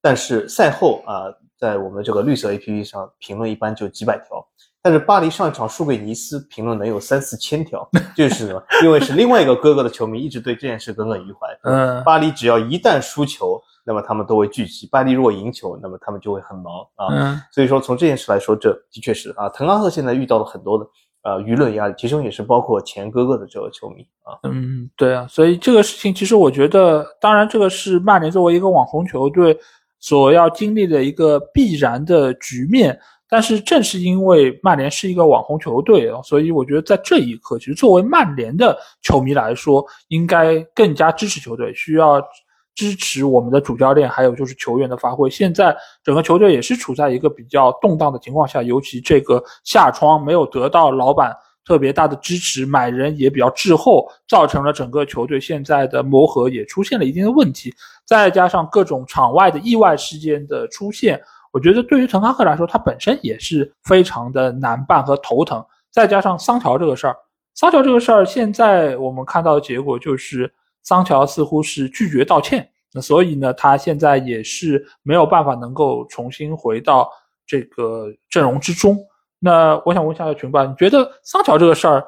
[0.00, 1.24] 但是赛后啊，
[1.58, 4.46] 在我们这个绿色 A P P 上评论一般就几百条，
[4.80, 8.62] 但是巴黎上一场输给尼斯，评论能有三四千条，就是什么？
[8.84, 11.48] 因为是另外一个哥哥的球迷一直对这件事耿耿于怀。
[11.64, 13.60] 嗯，巴黎只要一旦输球。
[13.84, 17.42] 那么他们都会聚集，巴黎如果赢球，那么他们就会很忙啊。
[17.50, 19.48] 所以说从这件事来说，这的确是啊。
[19.48, 20.86] 滕哈赫现在遇到了很多的
[21.28, 24.38] 呃舆论压力，其中也是包括前哥哥的这个球迷啊。
[24.44, 25.26] 嗯，对啊。
[25.28, 29.56] 所以这个事情其实我觉得，当然这个是曼联作为一个网红球队
[29.98, 32.98] 所要经历的一个必然的局面。
[33.28, 42.22] 但是正是因为曼联是一个网红球队啊，所以我觉得在这一刻，其实作为曼联的球迷来说，应该更加支持球队，需要。
[42.78, 45.28] 支持我们的主教练，还有就是球员的发挥。
[45.28, 57.74] 现在整个球队也是处在一个比较动荡的情况下，尤其这个夏窗没有得到老板特别大的支持，买人也比较滞后，造成了整个球队现在的磨合也出现了一定的问题。
[58.06, 61.20] 再加上各种场外的意外事件的出现，
[61.50, 65.66] 我觉得对于滕哈赫来说，他本身也是非常的难办和头疼。
[65.90, 67.16] 再加上桑乔这个事儿，
[67.56, 70.54] 桑乔这个事儿，现在我们看到的结果就是。
[70.88, 77.06] 桑乔似乎是拒绝道歉，那所以呢，他现在也是没有办法能够重新回到
[77.46, 78.96] 这个阵容之中。
[79.38, 82.02] 那我想问一下群吧，你觉得桑乔这个事儿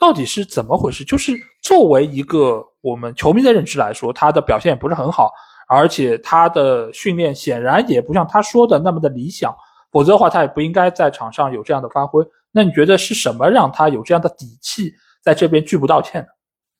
[0.00, 1.04] 到底是怎么回事？
[1.04, 1.32] 就是
[1.62, 5.30] 作为一个我们球迷的认知来说，他的表现也不是很好，
[5.68, 9.54] 而且他的训练显然也不像他说的那么的理想，
[9.92, 12.20] 否则的话他也不应该在场上有这样的发挥。
[12.50, 16.26] 那你觉得是什么让他有这样的底气在这边拒不道歉呢？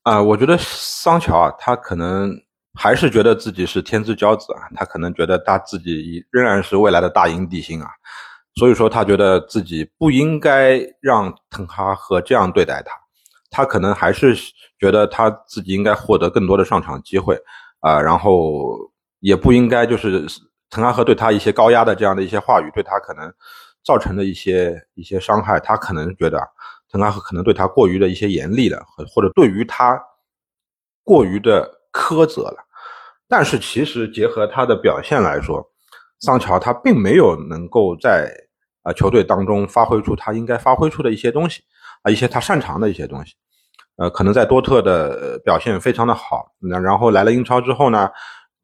[0.05, 2.31] 啊，我觉得桑乔啊，他可能
[2.75, 7.89] 还是觉得自己是天之骄子啊，他可能觉得他自己仍然是未来的大英帝星啊，
[8.57, 12.93] 所以说他觉得自己不应该让滕哈赫这样对待他，
[13.51, 14.37] 他可能还是
[14.79, 17.35] 觉得他自己应该获得更多的上场机会
[17.81, 18.77] 啊，然后
[19.21, 20.27] 也不应该就是
[20.69, 23.33] 滕哈赫对他一些高压的这样的一些话语，对他可能
[23.83, 26.39] 造成的一些一些伤害，他可能觉得。
[26.99, 28.83] 滕哈赫可能对他过于的一些严厉了，
[29.13, 30.01] 或者对于他
[31.03, 32.57] 过于的苛责了，
[33.29, 35.63] 但是其实结合他的表现来说，
[36.21, 38.33] 桑乔他并没有能够在
[38.83, 41.63] 啊球队当中发挥出他应该发挥出的一些东西
[42.03, 43.35] 啊一些他擅长的一些东西，
[43.97, 48.09] 呃，可能在多特的表现非常的好，那然后来了英超之后呢，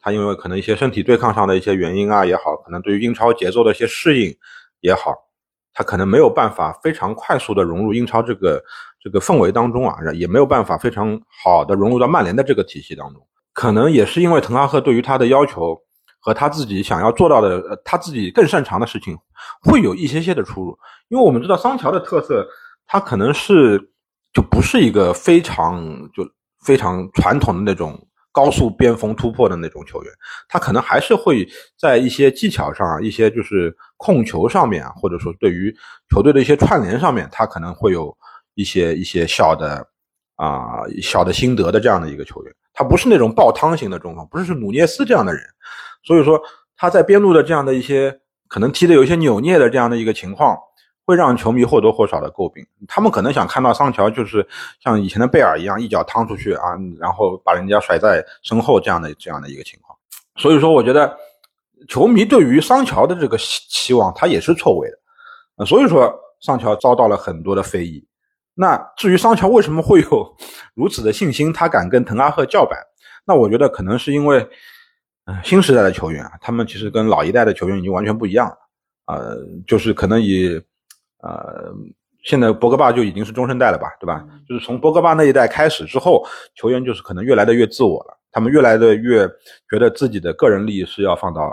[0.01, 4.37] 他因为可能一些身体对抗上的一些原因啊也好，可能对于英超节奏的一些适应
[4.81, 5.15] 也好。
[5.73, 8.63] 他可能没有办法非常快速的融入英超这个
[9.01, 13.21] 这个氛围当中啊，也没有办法非常好的融入到曼联的这个体系当中。
[13.53, 15.79] 可能也是因为滕哈赫对于他的要求
[16.21, 19.17] 和他自己想要做到的，呃，他自己更擅长的事情，
[19.63, 20.79] 会有一些些的出入。
[21.09, 22.47] 因为我们知道桑乔的特色，
[22.87, 23.91] 他可能是
[24.33, 25.83] 就不是一个非常
[26.15, 26.29] 就
[26.65, 27.99] 非常传统的那种。
[28.33, 30.13] 高速边锋突破的那种球员，
[30.49, 31.45] 他可能还是会
[31.77, 35.71] 在一些技巧上、一些就是控球上面，或者说对于
[36.09, 38.17] 球队的一些串联上面，他可能会有
[38.55, 39.87] 一些一些小的
[40.37, 42.55] 啊小的心得的这样的一个球员。
[42.73, 45.43] 他不是那种爆汤型的中锋，不是是努涅斯这样的人，
[46.03, 46.41] 所以说
[46.75, 50.59] 他在边路的这样的一些可能踢的有一些扭捏的这样的一个情况。
[51.07, 54.47] 会让球迷或多或少的诟病，他们可能想看到桑乔就是
[54.81, 56.67] 像以前的贝尔一样一脚趟出去啊，
[57.01, 59.99] 然后把人家甩在身后这样的这样的一个情况。
[60.37, 61.13] 所以说，我觉得
[61.89, 64.97] 球迷对于桑乔的这个期期望，他也是错位的。
[65.57, 68.07] 呃所以说，桑乔遭到了很多的非议。
[68.55, 70.37] 那至于桑乔为什么会有
[70.75, 72.79] 如此的信心，他敢跟滕哈赫叫板？
[73.27, 74.39] 那我觉得可能是因为，
[75.27, 78.57] 呃，新时代的球员啊，他们其实跟老一代的球员已经完全不一样了。
[79.07, 80.61] 呃，就是可能以，
[81.23, 81.73] 呃，
[82.25, 84.25] 现在博格巴就已经是中生代了吧，对吧？
[84.49, 89.29] 就是从博格巴那一代开始之后，球员就是可能越来的越自我了，他们越来的越
[89.69, 91.51] 觉得自己的个人利益是要放到、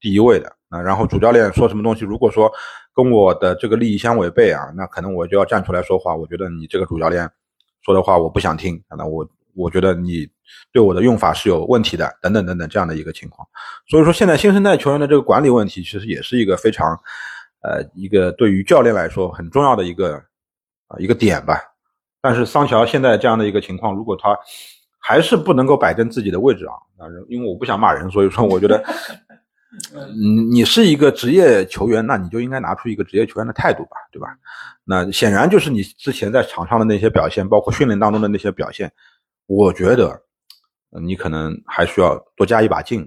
[0.00, 0.80] 第一位的啊。
[0.80, 2.50] 然后主教练说什么东西，如果说
[2.94, 6.14] 跟我的这个利益相违背啊，那可能我就要站出来说话。
[6.14, 7.30] 我觉得你这个主教练
[7.82, 10.28] 说的话我不想听，那我我觉得你
[10.72, 13.46] 对我的用法是有问题的，等等等等这样的一个情况。
[13.88, 16.98] 所以说，现在新生代球员的这个管理问题，其实也是一个非常，
[17.62, 20.14] 呃，一个对于教练来说很重要的一个
[20.88, 21.60] 啊、一个点吧。
[22.20, 24.36] 但是桑乔现在这样的一个情况，如果他
[24.98, 28.82] 还是不能够摆正自己的位置啊，啊因为我不想骂人，所以说我觉得，
[29.92, 34.28] 嗯你是一个职业球员，那你就应该拿出一个职业球员的态度吧，对吧？
[34.84, 38.90] 那显然就是你之前在场上的那些表现，包括训练当中的那些表现，
[39.46, 40.22] 我觉得
[40.90, 43.02] 呃你可能还需要多加一把劲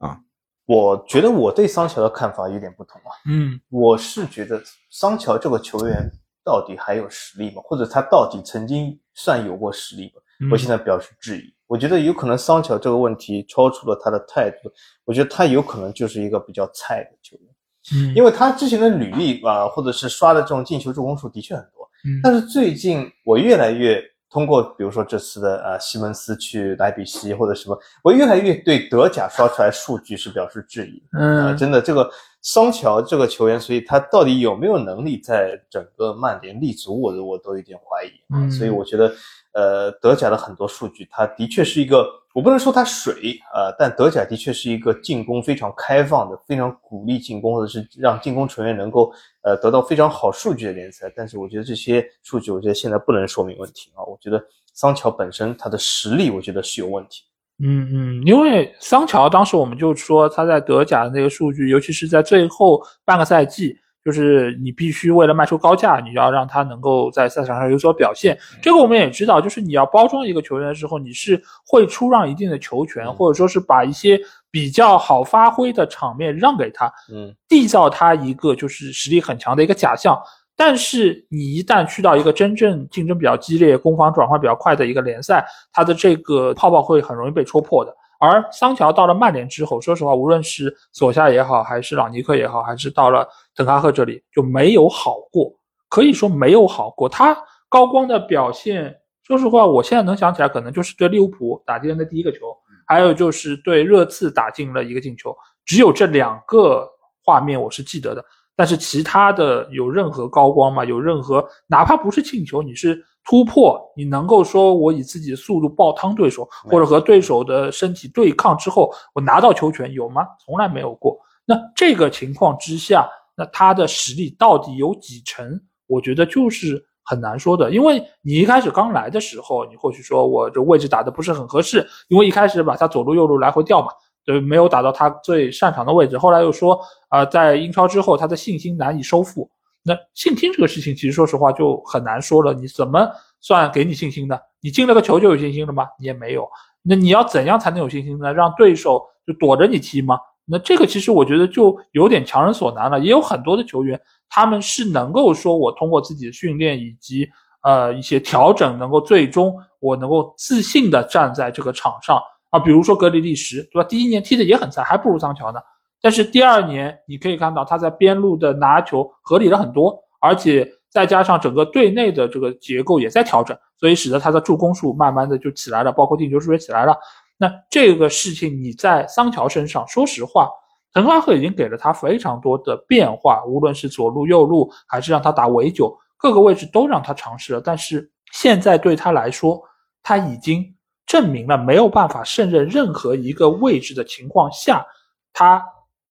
[0.00, 0.18] 啊。
[0.66, 3.10] 我觉得我对桑乔的看法有点不同啊。
[3.26, 6.08] 嗯我是觉得桑乔这个球员
[6.44, 7.60] 到底还有实力吗？
[7.64, 10.22] 或者他到底曾经算有过实力吗？
[10.40, 11.54] 嗯我现在表示质疑。
[11.66, 14.70] 我觉得有可能桑乔这个问题超出了他的态度，
[15.04, 17.46] 我觉得他有可能就是一个比较菜的球员，
[17.94, 32.10] 嗯，因为他之前的履历啊、或者是刷的这种进球助攻数的确很多，嗯但是最近我越来越通过，比如说这次的呃西蒙斯去莱比锡或者什么，我越来越对德甲刷出来数据是表示质疑嗯真的，这个
[32.42, 38.42] 桑乔这个球员，所以他到底有没有能力在整个曼联立足，我都我都有点怀疑啊。
[38.42, 39.12] 嗯所以我觉得，
[39.52, 51.12] 呃，德甲的很多数据，它的确是一个，我不能说它水、呃但德甲的确是一个进攻非常开放的、非常鼓励进攻，或者是让进攻球员能够呃得到非常好数据的联赛。
[51.16, 54.04] 但是我觉得这些数据，我觉得现在不能说明问题啊。
[54.04, 54.40] 我觉得
[54.72, 57.24] 桑乔本身他的实力，我觉得是有问题。
[57.62, 68.38] 嗯嗯，因为桑乔当时我们就说他在德甲的那个数据，尤其是在最后半个赛季，就是你必须为了卖出高价，你要让他能够在赛场上有所表现。
[68.62, 74.18] 这个我们也知道，就是你要包装一个球员的时候，你是会出让一定的球权，嗯或者说是把一些
[74.50, 80.18] 比较好发挥的场面让给他，嗯缔造他一个就是实力很强的一个假象。
[80.56, 85.42] 但是你一旦去到一个真正竞争比较激烈、攻防转换比较快的一个联赛，
[85.72, 87.94] 他的这个泡泡会很容易被戳破的。
[88.18, 93.26] 而桑乔到了曼联之后，说实话，无论是索夏也好，还是朗尼克也好，还是到了
[93.64, 95.52] 滕哈赫这里，就没有好过，
[95.88, 97.08] 可以说没有好过。
[97.08, 97.36] 他
[97.68, 102.38] 高光的表现，说实话，我现在能想起来，可能就是对利物浦打进的第一个球，
[102.86, 106.88] 还有就是对热刺打进了一个进球，只有这两个
[107.24, 108.24] 画面我是记得的。
[108.56, 110.84] 但是其他的有任何高光吗？
[110.84, 120.26] 有任何哪怕不是进球，你是突破，你能够说我以自己的速度爆汤对手，或者和对手的身体对抗之后，我拿到球权有吗？
[120.44, 121.18] 从来没有过。
[121.46, 123.08] 那这个情况之下，
[123.40, 125.58] 那他的实力到底有几成？
[125.86, 133.88] 我觉得就是很难说的，因为你一开始刚来的时候，你或许说我这位置打的不是很合适，因为一开始把他左路右路来回调嘛，
[134.26, 136.18] 对，没有打到他最擅长的位置。
[136.18, 136.78] 后来又说，
[137.08, 139.50] 啊、在英超之后，他的信心难以收复。
[139.82, 142.52] 那信心这个事情，其实说实话就很难说了。
[142.52, 143.10] 你怎么
[143.40, 144.38] 算给你信心的？
[144.60, 145.86] 你进了个球就有信心了吗？
[145.98, 146.46] 你也没有。
[146.82, 148.32] 那你要怎样才能有信心呢？
[148.34, 150.18] 让对手就躲着你踢吗？
[150.50, 152.98] 那这个其实我觉得就有点强人所难了。
[152.98, 157.28] 也有很多的球员，他们是能够说我通过自己的训练以及
[157.62, 162.20] 呃一些调整，能够最终我能够自信的站在这个场上
[162.50, 162.58] 啊。
[162.58, 163.84] 比如说格里利什，对吧？
[163.88, 165.60] 第一年踢的也很菜，还不如桑乔呢。
[166.02, 176.96] 但是第二年你可以看到他在边路的拿球合理了很多，而且再加上整个队内的这个结构也在调整，所以使得他的助攻数慢慢的就起来了，包括进球数也起来了。
[177.40, 180.50] 那这个事情你在桑乔身上，说实话，
[180.92, 187.60] 滕哈赫已经给了他非常多的变化，无论是左路、右路，还是让他打围九，各个位置都让他尝试了。
[187.62, 189.58] 但是现在对他来说，
[190.02, 190.62] 他已经
[191.06, 194.84] 证明了没有办法胜任任何一个位置的情况下，
[195.32, 195.64] 他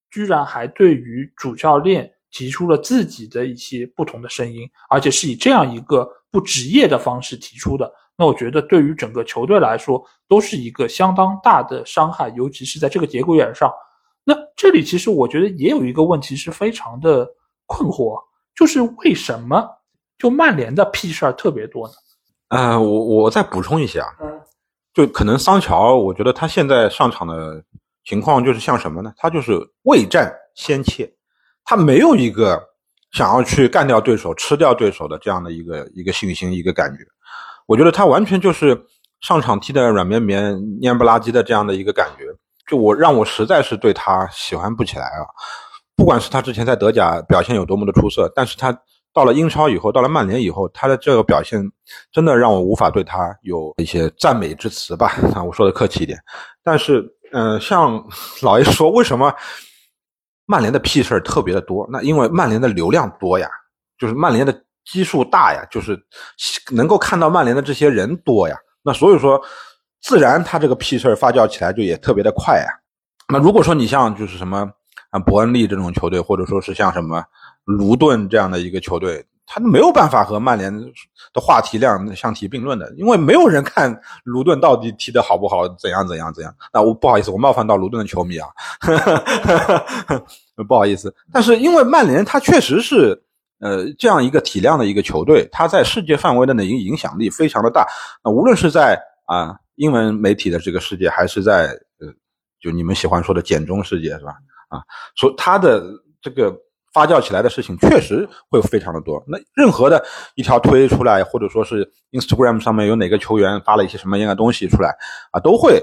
[0.10, 7.94] 居然还对于主教练提出了自己的一些不同的声音，而且是以这样一个不职业的方式提出的。
[8.20, 13.72] 那我觉得对于整个球队来说，都是一个相当大的伤害，尤其是在这个节骨眼上。
[14.26, 17.26] 那这里其实我觉得也有一个问题是非常的
[17.66, 18.22] 困惑，
[18.54, 19.66] 就是为什么
[20.18, 21.94] 就曼联的屁事儿特别多呢？
[22.50, 24.30] 呃，我我再补充一下，嗯
[24.94, 27.64] 就可能桑乔，我觉得他现在上场的
[28.04, 29.14] 情况就是像什么呢？
[29.16, 31.10] 他就是未战先怯，
[31.64, 32.62] 他没有一个
[33.14, 37.00] 想要去干掉对手、吃掉对手的这样的一个一个信心、一个感觉。
[37.70, 38.76] 我觉得他完全就是
[39.22, 42.24] 上场踢的软绵绵、蔫不拉几的这样的一个感觉，
[42.68, 45.22] 就我让我实在是对他喜欢不起来啊！
[45.96, 48.76] 不管是他之前在德甲表现有多么的出色，但是他
[49.14, 51.62] 到了英超以后，到了曼联以后，他的这个表现
[52.12, 55.14] 真的让我无法对他有一些赞美之词吧？
[55.36, 56.18] 啊，我说的客气一点。
[56.64, 58.04] 但是，嗯，像
[58.42, 59.32] 老爷说，为什么
[60.48, 61.88] 曼联的屁事儿特别的多？
[61.92, 63.48] 那因为曼联的流量多呀，
[64.00, 64.64] 就是曼联的。
[64.92, 65.96] 基数大呀，就是
[66.72, 69.40] 能够看到曼联的这些人多呀，那所以说，
[70.02, 72.66] 自然他这个屁事儿发酵起来就也特别的快呀。
[73.32, 74.68] 那如果说你像就是什么
[75.12, 77.24] 啊伯恩利这种球队，或者说是像什么
[77.66, 80.74] 卢顿这样的一个球队，他没有办法和曼联
[81.34, 86.52] 的话题量相提并论的，因为没有人看卢顿到底踢得好不好，怎样怎样怎样。
[86.74, 88.48] 那我不好意思，我冒犯到卢顿的球迷啊，
[90.68, 91.14] 不好意思。
[91.32, 93.22] 但是因为曼联他确实是。
[93.60, 97.86] 呃，这样一个体量的一个球队，它在世界范围内的影影响力非常的大。
[98.24, 101.68] 那无论是在啊英文媒体的这个世界，还是在
[102.00, 102.08] 呃
[102.62, 104.32] 就你们喜欢说的简中世界，是吧？
[104.70, 104.82] 啊，
[105.16, 105.84] 所它的
[106.22, 106.56] 这个
[106.94, 109.22] 发酵起来的事情确实会非常的多。
[109.28, 110.04] 那任何的
[110.36, 114.96] 一条推出来，或者说是 Instagram 上面有哪个球员发了一些什么样的东西出来
[115.32, 115.74] 啊，都会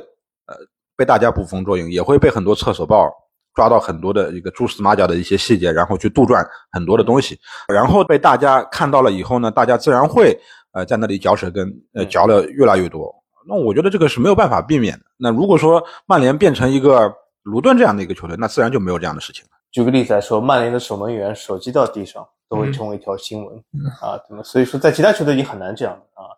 [0.46, 0.56] 呃
[0.96, 3.12] 被大家捕风捉影，也会被很多厕所报。
[3.56, 7.36] 抓到很多的一个蛛丝马脚的一些细节，然后去杜撰很多的东西，
[7.66, 10.38] 然后被大家看到了以后呢，大家自然会
[10.72, 13.12] 呃在那里嚼舌根，呃嚼了越来越多。
[13.48, 15.06] 那我觉得这个是没有办法避免的。
[15.16, 17.10] 那如果说曼联变成一个
[17.44, 19.50] 卢顿这样的一个球队，那自然就没有这样的事情了。
[19.72, 23.56] 举个例子来说，曼联的守门员手机掉地上都会成为一条新闻
[24.02, 26.28] 啊，那么所以说在其他球队已经很难这样啊。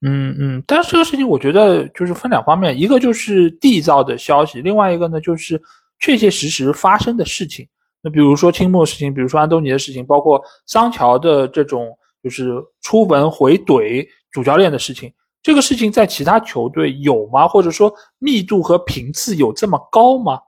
[0.00, 5.60] 嗯嗯，但是这个事情我觉得就是分两方面，一个就是缔造的消息，另外一个呢就是。
[6.00, 7.68] 确确实实发生的事情，
[8.02, 17.46] 那比如说青木的事情，比如说安东尼的事情，包括桑乔的这种就是出文回怼主教练的事情，这个事情在其他球队有吗？
[17.46, 20.40] 或者说密度和频次有这么高吗？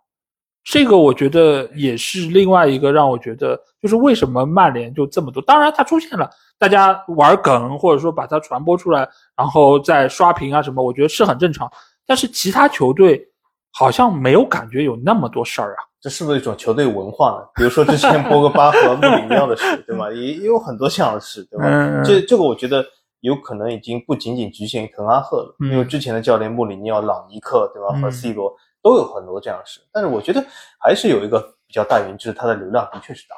[0.64, 5.42] 这个我觉得也是另外一个让我觉得，就是为什么曼联就这么多？
[5.42, 11.70] 当然它出现了，大家玩梗或者说把它传播出来，然后再刷屏啊什么，我觉得是很正常。
[12.07, 13.28] 但是其他球队。
[13.72, 17.48] 好像没有感觉有那么多事儿啊，这是不是一种球队文化呢？
[17.54, 20.12] 比如说之前博格巴和穆里尼奥的事，对吧？
[20.12, 22.02] 也也有很多这样的事，对吧？
[22.04, 22.84] 这这个我觉得
[23.20, 27.98] 有可能已经不仅仅局限于滕哈赫了，因为之前的教练穆里尼奥、朗尼克，对吧？
[28.00, 29.80] 和 C 罗都有很多这样的事。
[29.90, 30.44] 但是我觉得
[30.78, 33.36] 还是有一个比较大原因，就是他的流量的确是大，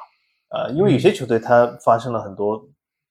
[0.57, 2.61] 呃，因为有些球队他发生了很多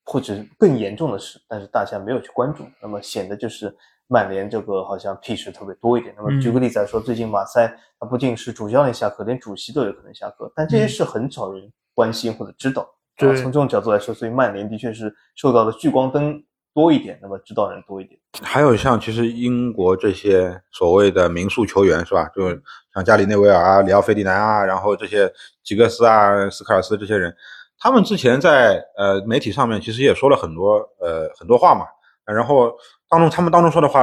[0.04, 3.74] 或者更严重的事，但是大家没有去关注，那么显得就是。
[4.06, 6.14] 曼联这个好像屁事特别多一点。
[6.16, 12.88] 那么举个例子来说，最近马赛他不仅是主教练下课，连主席都有可能下课，但这些事很少人关心或者知道。
[13.16, 16.42] 对，从这种角度来说，所以曼联的确是受到的聚光灯
[16.74, 18.18] 多一点，那么知道人多一点。
[18.42, 22.28] 还有像其实英国这些所谓的名宿球员是吧？
[22.34, 22.48] 就
[22.92, 25.32] 像加里内维尔啊、里奥费迪南啊，然后这些
[25.62, 27.32] 吉格斯啊、斯科尔斯这些人，
[27.78, 31.86] 他们之前在呃媒体上面其实也说了很多呃很多话嘛，
[32.26, 32.72] 然后。
[33.06, 34.02] 当中，他们当中说的话，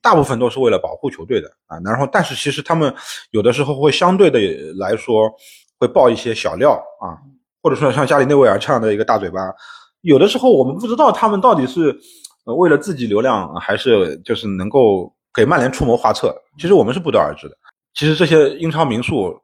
[0.00, 1.76] 大部分都是为了保护球队的啊。
[1.84, 2.94] 然后，但是其实他们
[3.32, 4.38] 有的时候会相对的
[4.76, 5.28] 来说，
[5.80, 7.18] 会爆一些小料啊，
[7.60, 9.40] 或者说像加里内维尔这样的一个大嘴巴，
[10.02, 11.98] 有的时候我们不知道他们到底是
[12.44, 16.32] 为了自己流量，还是就是能够给曼联出谋划策。
[16.56, 17.56] 其实我们是不得而知的。
[17.94, 19.36] 其实这些英超名宿，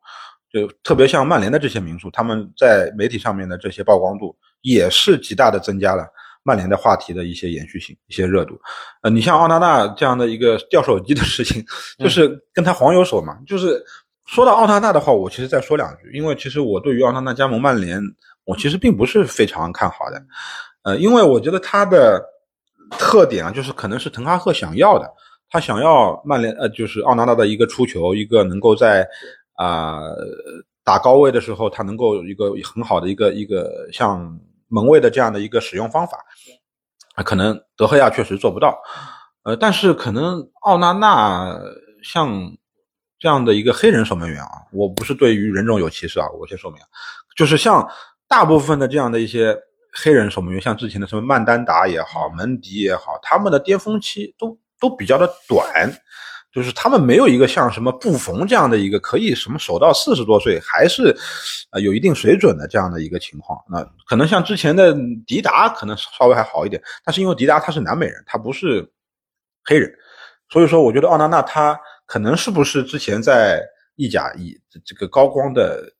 [0.52, 6.06] 就特别像曼联的这些名宿，他们在媒体上面的这些曝光度，也是极大的增加了。
[6.42, 8.58] 曼联的话题的一些延续性、一些热度，
[9.02, 11.62] 呃，你像奥纳纳这样的一个掉手机的事情，
[11.98, 13.36] 就是跟他黄油手嘛。
[13.46, 13.84] 就是
[14.24, 18.00] 说到奥纳纳的话，我其实再说两句，因为其实我对于奥纳纳加盟曼联，
[18.44, 20.22] 我其实并不是非常看好的，
[20.84, 22.24] 呃，因为我觉得他的
[22.92, 25.06] 特点啊，就是可能是滕哈赫想要的，
[25.50, 29.06] 他想要曼联，呃，就是奥纳纳的一个出球，一个能够在
[29.54, 30.00] 啊
[30.82, 34.40] 打高位的时候，他能够一个很好的一个一个像。
[34.68, 36.18] 门卫的这样的一个使用方法，
[37.24, 38.78] 可能德赫亚确实做不到，
[39.42, 41.58] 呃，但是可能奥纳纳
[42.02, 42.52] 像
[43.18, 46.80] 这样的一个黑人守门员啊，我不是对于人种有歧视啊，我先说明，
[47.36, 47.88] 就是像
[48.28, 49.56] 大部分的这样的一些
[49.92, 55.92] 黑人守门员，像之前的什么曼丹达也好，门迪也好，他们的巅峰期都都比较的短。
[56.58, 61.16] 就是他们没有一个像什么布冯这样的一个可以什么守到四十多岁还是，
[61.70, 63.58] 呃有一定水准的这样的一个情况。
[63.70, 64.92] 那可能像之前的
[65.26, 68.86] 迪达可能稍微还好一点，但是因为迪达他是南美人，他不是
[69.64, 69.88] 黑人，
[70.50, 73.62] 所以说我觉得奥纳纳他可能是不是之前在
[73.96, 75.92] 意甲以这个高光的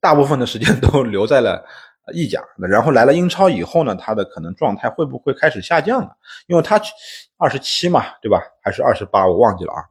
[0.00, 1.64] 大部分的时间都留在了
[2.14, 6.16] 意甲，然后来了英超以后呢，他的可能状态会不会开始下降了？
[6.46, 6.80] 因为他
[7.38, 8.40] 二十七嘛，对吧？
[8.62, 9.26] 还是二十八？
[9.26, 9.82] 我忘记了啊。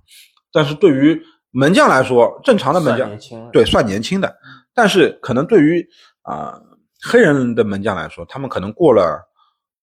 [0.52, 4.36] 但是对于门将来说，正常的门将对算年轻的，
[4.74, 5.86] 但是可能对于
[6.24, 6.60] 啊
[7.04, 9.22] 黑人的门将来说，他们可能过了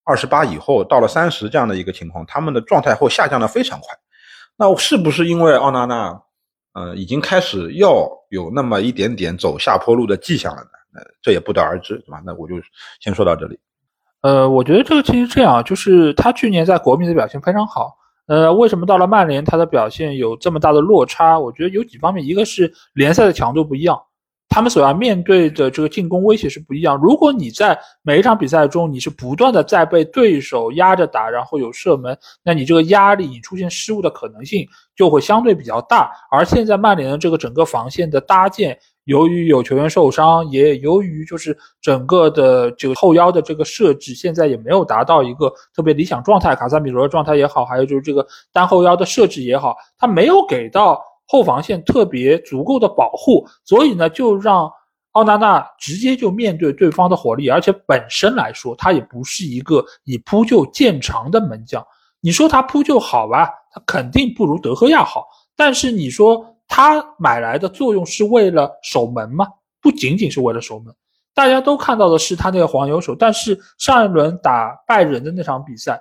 [0.04, 3.88] 二十八以后，到了三十这样的一个情况，他们的状态会下降的非常快。
[4.56, 6.20] 那是不是因为奥纳纳，
[6.74, 10.68] 呃，已经开始要有那么一点点走下坡路的迹象了呢？
[10.94, 12.20] 呃，这也不得而知，对吧？
[12.26, 12.54] 那我就
[13.00, 13.58] 先说到这里。
[14.22, 17.96] 呃，我觉得这个其实这样，就是他去年在国米的表现非常好。
[18.26, 21.38] 呃，为什么到了曼联他的表现有这么大的落差？
[21.38, 24.00] 我觉得有几方面，一个是联赛的强度不一样。
[24.48, 26.96] 他们所要面对的这个进攻威胁是不一样。
[27.02, 36.12] 如果你在每一场比赛中，你是不断的在被对手压着打，然后有射门，那你这个压力，你出现失误的可能性就会相对比较大。
[36.30, 46.54] 而现在曼联的这个整个防线的搭建，由于有球员受伤，也由于就是整个的这个后腰的这个设置，现在也没有达到一个特别理想状态。
[46.54, 51.00] 卡萨米罗的状态也好，还有就是这个单后腰的设置也好，他没有给到。
[51.24, 54.70] 后防线特别足够的保护，所以呢，就让
[55.12, 61.82] 奥纳纳直接就面对对方的火力，而且本身来说，他也不是一个以扑救见长的门将。
[62.20, 65.26] 你说他扑救好吧，他肯定不如德赫亚好。
[65.56, 69.46] 但是你说他买来的作用是为了守门吗？
[69.82, 70.94] 不仅仅是为了守门，
[71.34, 73.14] 大家都看到的是他那个黄油手。
[73.14, 76.00] 但是上一轮打拜仁的那场比赛。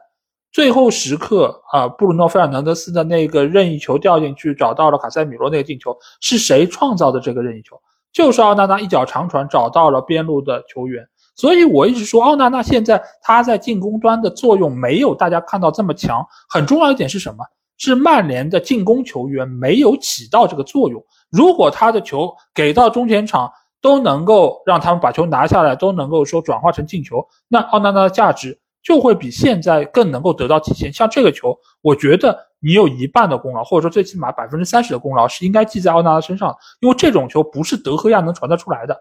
[0.53, 7.75] 最后时刻啊，布鲁诺·费尔南德斯的那个任意球掉进去，找到了卡塞米罗那个进球，是谁创造的这个任意球？
[8.13, 11.05] 就是奥纳纳一脚长传找到了边路的球员。
[11.35, 16.25] 所以我一直说，奥纳纳现在他在进攻端的作用没有大家看到这么强。
[16.47, 17.43] 很重要一点是什么？
[17.81, 21.03] 是曼联的进攻球员没有起到这个作用。
[21.31, 23.51] 如果他的球给到中前场
[23.81, 28.59] 都能够让他们把球拿下来，都能够说转化成进球，那奥纳纳的价值。
[28.83, 30.91] 就会比现在更能够得到体现。
[30.91, 38.97] 像这个球，我觉得你有一半的功劳，或者说最起码百分之三十的功劳是应该记在奥纳纳身上，因为这种球不是德赫亚能传得出来的，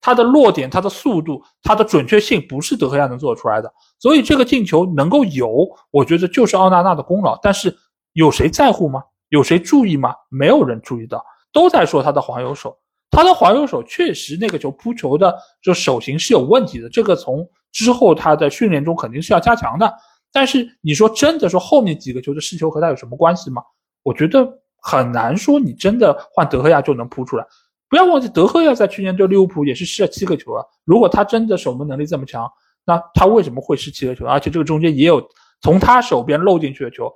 [0.00, 3.70] 他的落点、他的速度、他的准确性不是德赫亚能做出来的。
[3.98, 7.38] 所以这个进球能够有，我觉得就是奥纳纳的功劳。
[7.42, 7.76] 但是
[8.12, 9.02] 有谁在乎吗？
[9.28, 10.14] 有谁注意吗？
[10.30, 12.76] 没有人注意到，都在说他的黄油手。
[13.10, 17.48] 他的黄油手确实那个球扑球的就手型是有问题的，这个从。
[17.70, 19.92] 之后他在训练中肯定是要加强的，
[20.32, 23.62] 但是你说真的说后面几个球的失球和他有什么关系吗？
[24.02, 24.48] 我觉得
[24.80, 27.46] 很难说你真的换德赫亚就能扑出来。
[27.90, 30.64] 不要忘记德赫亚在去年对利物浦也是失了七个球啊。
[30.84, 32.50] 如果他真的守门能力这么强，
[32.86, 34.24] 那他为什么会失七个球？
[34.24, 35.22] 而且这个中间也有
[35.60, 37.12] 从他手边漏进去的球。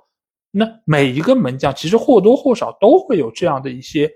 [0.55, 4.07] 那每一个门将其实或多或少都会有这样的一些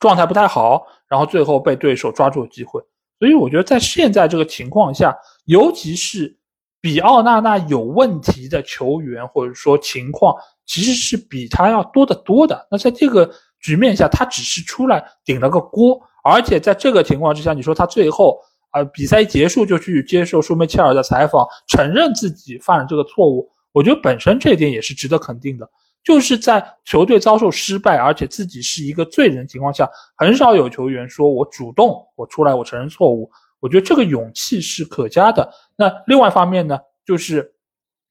[0.00, 2.80] 状态不太好，然后最后被对手抓住机会。
[3.18, 5.14] 所以我觉得在现在这个情况下，
[5.44, 6.34] 尤其是
[6.80, 12.66] 比奥纳纳有问题的球员或者说情况，其实是比他要多得多的。
[12.70, 18.40] 那在这个局面下，他只是出来顶了个锅，而且在这个情况之下，你说他最后
[18.70, 25.70] 啊比赛一结束就去接受舒梅切尔的采访，承认自己犯了这个错误，我觉得本身这一点也是值得肯定的。
[26.04, 33.30] 就是在球队遭受失败，而且自己是一个罪人情况下，很少有球员说我主动我出来我承认错误。
[33.60, 35.48] 我觉得这个勇气是可嘉的。
[35.76, 36.76] 那另外一方面呢，
[37.06, 37.54] 就是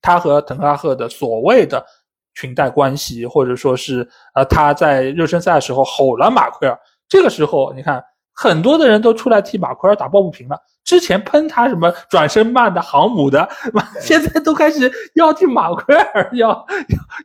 [0.01, 1.85] 他和滕哈赫的所谓的
[2.33, 8.01] 裙带关系，或者说是呃他在热身赛的时候吼了马奎尔，这个时候你看
[8.33, 10.57] 很多的人都出来替马奎尔打抱不平了。
[10.83, 13.47] 之前喷他什么转身慢的航母的，
[14.01, 16.65] 现在都开始要替马奎尔要要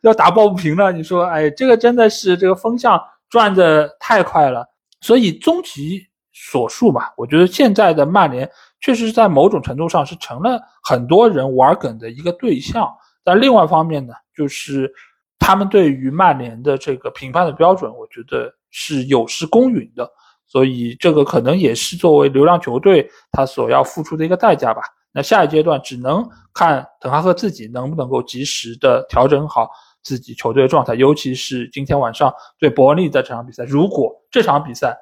[0.03, 0.93] 要打抱不平了。
[0.93, 4.67] 你说，哎，这个真的是这个风向转的太快了。
[5.01, 6.01] 所以终其
[6.33, 8.49] 所述吧，我觉得现在的曼联
[8.81, 12.89] 确实在某种程度上是成了很多人玩梗的一个对象。
[13.25, 14.93] 但另外一方面呢，就是
[15.39, 20.11] 他们对于曼联的这个评判的标准，我觉得是有失公允的。
[20.57, 24.81] 所以这个可能也是作为流浪球队他所要付出的一个代价吧。
[25.13, 29.69] 那下一阶段只能看滕哈赫自己能不能够及时的调整好
[30.03, 33.65] 自己球队的状态，尤其是今天晚上对伯恩利的这场比赛。
[33.65, 34.97] 如果这场比赛，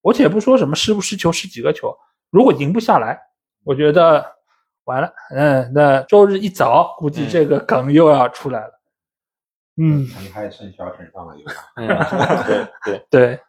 [0.00, 1.94] 我且不说什么失不失球、失几个球，
[2.30, 3.20] 如果赢不下来，
[3.62, 4.24] 我觉得
[4.84, 5.12] 完了。
[5.36, 8.80] 嗯，那周日一早估计这个梗又要出来了。
[9.76, 11.52] 嗯，你还剩小陈上了一个。
[11.76, 11.88] 嗯，
[12.46, 13.40] 对 对对。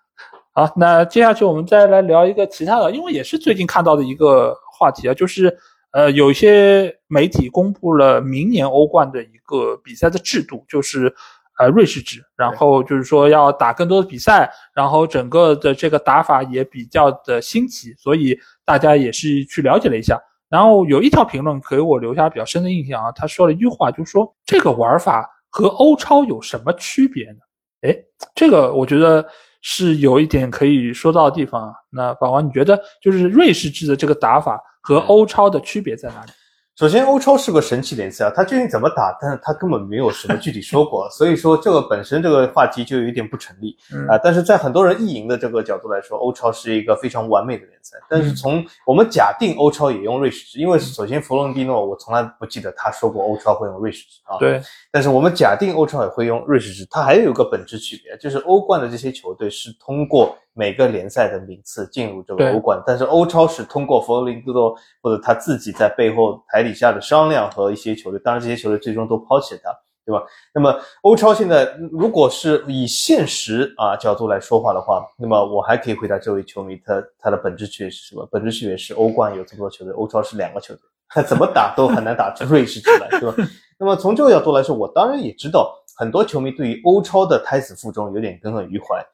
[0.57, 5.53] 好，那接下去我们再来聊一个其他的，因为也是最近看到的一个话题啊，就是
[5.91, 11.13] 呃，有一些媒体公布了明年欧冠的一个比赛的制度，就是
[11.59, 20.17] 呃瑞士制，然后就是说要打更多的比赛，然后整个的这个打法也比较的新奇，所以大家也是去了解了一下。
[20.47, 27.39] 然后有一条评论给我留下比较深的印象啊，他说了一句话，就是说这个玩法和欧超有什么区别呢？
[27.81, 27.93] 哎，
[28.33, 29.27] 这个我觉得
[29.67, 31.73] 是有一点可以说到的地方啊。
[31.89, 36.31] 那宝宝，你觉得就是瑞士制的这个打法和欧超的区别在哪里？
[36.77, 39.17] 首先，欧超是个神奇联赛啊，它究竟怎么打？
[39.21, 43.77] 但是它根本没有什么具体说过， 所以说这个本身这个话题就有点不成立
[44.09, 44.17] 啊。
[44.21, 47.97] 但是在很多人意淫的这个角度来说，欧超是一个非常完美的联赛。
[48.09, 54.37] 但是从我们假定欧超也用瑞士制，因为首先弗洛伦蒂诺我从来不记得他说过欧超会用瑞士制啊。
[54.37, 54.61] 对。
[54.91, 60.37] 但是我们假定欧超也会用瑞士制，它还有一个本质区别，就是欧冠的这些球队是通过。
[60.57, 69.71] 每个联赛的名次进入这个欧冠，但是欧超是通过佛罗伦多或者他自己在背后台底下的商量和一些球队，当然这些球队最终都抛弃了他，
[70.05, 70.21] 对吧？
[70.53, 78.27] 那么欧超现在如果是以现实啊角度来说话的话，那么我还可以回答这位球迷，他他的本质区别是什么？
[78.31, 83.35] 本质区别是欧冠有这么多球队，欧超是两个球队，他怎么打都很难打出瑞士出来，对吧？
[83.79, 89.05] 那么从这个角度来说，我当然也知道很多球迷对于欧超的胎死腹中有点耿耿于怀。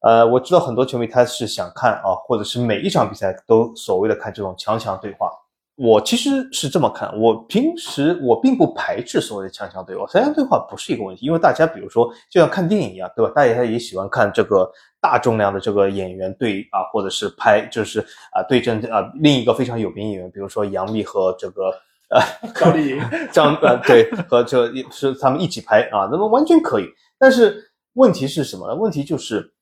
[0.00, 5.30] 呃，我知道很多球迷他是想看啊，或者是每一场比赛都所谓的看这种强强对话。
[5.76, 13.30] 我其实是这么看，我平时我并不排斥所谓的强强对话，强强对话不是一个问题，因为大家比如说就像看电影一样，对吧？
[13.34, 14.66] 大家也喜欢看这个
[15.02, 18.00] 大重量的这个演员对啊，或者是拍就是
[18.32, 21.64] 啊对阵啊另一个非常有名演员，比如说杨幂和这个
[22.08, 22.22] 呃
[22.54, 26.86] 赵丽颖张呃对和这是他们一起拍啊，那么完全可以。
[27.18, 28.74] 但是问题是什么呢？
[28.74, 29.52] 问题就是。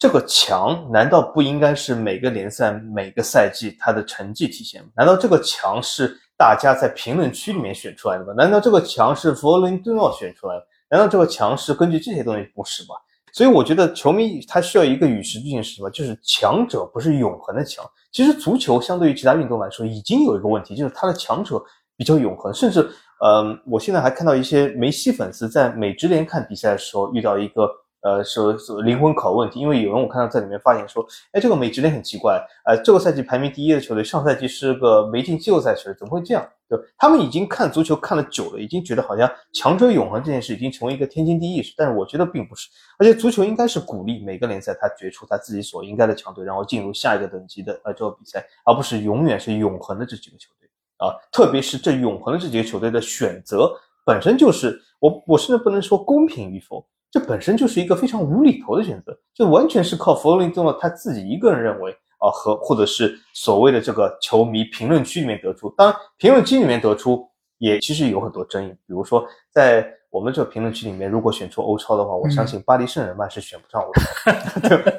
[0.00, 4.88] 这个强难道不应该是每个联赛每个赛季他的成绩体现吗？
[4.96, 8.32] 难道这个强是大家在评论区里面选出来的吗？
[8.34, 10.66] 难道这个强是佛罗伦蒂诺选出来的？
[10.88, 12.42] 难道这个强是根据这些东西？
[12.54, 12.94] 不是吧？
[13.34, 15.90] 所以我觉得球迷他需要一个与时俱进是什么？
[15.90, 17.84] 就是强者不是永恒的强。
[18.10, 21.62] 其实足球相对于其他运动来说，已经有一个问题，就是它的强者
[21.98, 22.50] 比较永恒。
[22.54, 22.88] 甚至，
[23.22, 27.70] 嗯，我现在还看到一些梅西粉丝在美职联看比赛的时候遇到一个。
[28.02, 36.48] 呃，说说灵魂拷问题，因为有人我看到在里面发言说，哎，这个美职联很奇怪，呃，这个赛季排名第一的球队，上赛季是个没进季后赛球，怎么会这样？
[36.68, 42.68] 对他们已经看足球看了久了，已经觉得好像强者永恒这件事已经成为一个天经地义事，但是我觉得并不是，
[42.98, 53.72] 而且足球应该是鼓励每个联赛他决出他自己所应该的强队，然后进入下一个等级的呃这个比赛，而不是永远是永恒的这几个球队啊，特别是这永恒的这几个球队的选择
[54.06, 56.86] 本身就是我我甚至不能说公平与否。
[57.10, 65.68] 这本身就是一个非常无厘头的选择，就完全是靠弗洛伦蒂诺他自己一个人认为啊，和或者是所谓的这个球迷评论区里面得出。
[65.76, 67.26] 当然，评论区里面得出
[67.58, 74.92] 也其实有很多争议，比如说在我们这个评论区里面，如果选出欧超的话，我相信巴黎圣日耳曼是选不上欧超， 对吧？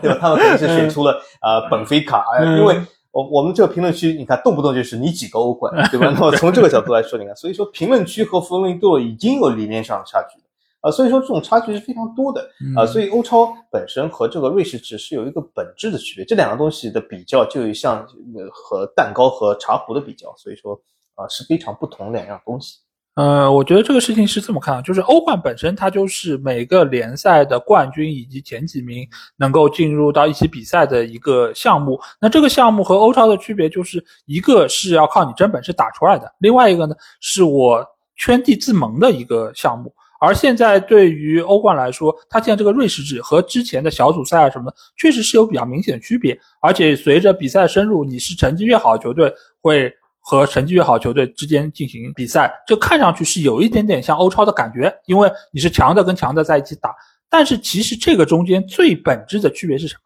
[0.00, 0.18] 对吧？
[0.20, 2.24] 他们肯定是选出了啊本菲卡，
[2.58, 2.80] 因为
[3.12, 6.10] 我我们这个评论区，你看动不动就是你几个欧冠，对吧？
[6.14, 10.40] 那么从这个角度来说，你看，所以说评论区和弗洛伦蒂诺已经有理念上的差距。
[10.80, 18.06] 啊，所以说这种差距是非常多的啊，所以欧超本身和这个瑞士制是有一个本质的区别，这两个东西的比较就像
[18.50, 20.74] 和蛋糕和茶壶的比较，所以说
[21.14, 22.78] 啊是非常不同两样东西。
[23.16, 37.84] 呃，我觉得这个事情是这么看，就是欧冠本身它就是每个联赛的冠军以及前几名能够进入到一起比赛的一个项目，那这个项目和欧超的区别就是一个是要靠你真本事打出来的，另外一个呢是我
[38.16, 39.92] 圈地自萌的一个项目。
[40.20, 46.38] 而现在对于欧冠来说，它现在这个瑞士制和之前的小组赛啊什么的，确实是有比较明显的区别。
[46.60, 49.32] 而且随着比赛深入，你是成绩越好的球队
[49.62, 49.90] 会
[50.20, 56.94] 和成绩越好的球队之间进行比赛，这看上去是有一点点像欧超的感觉，因为你是强的跟强的在一起打。
[57.30, 60.00] 但是其实这个中间最本质的区别是什么？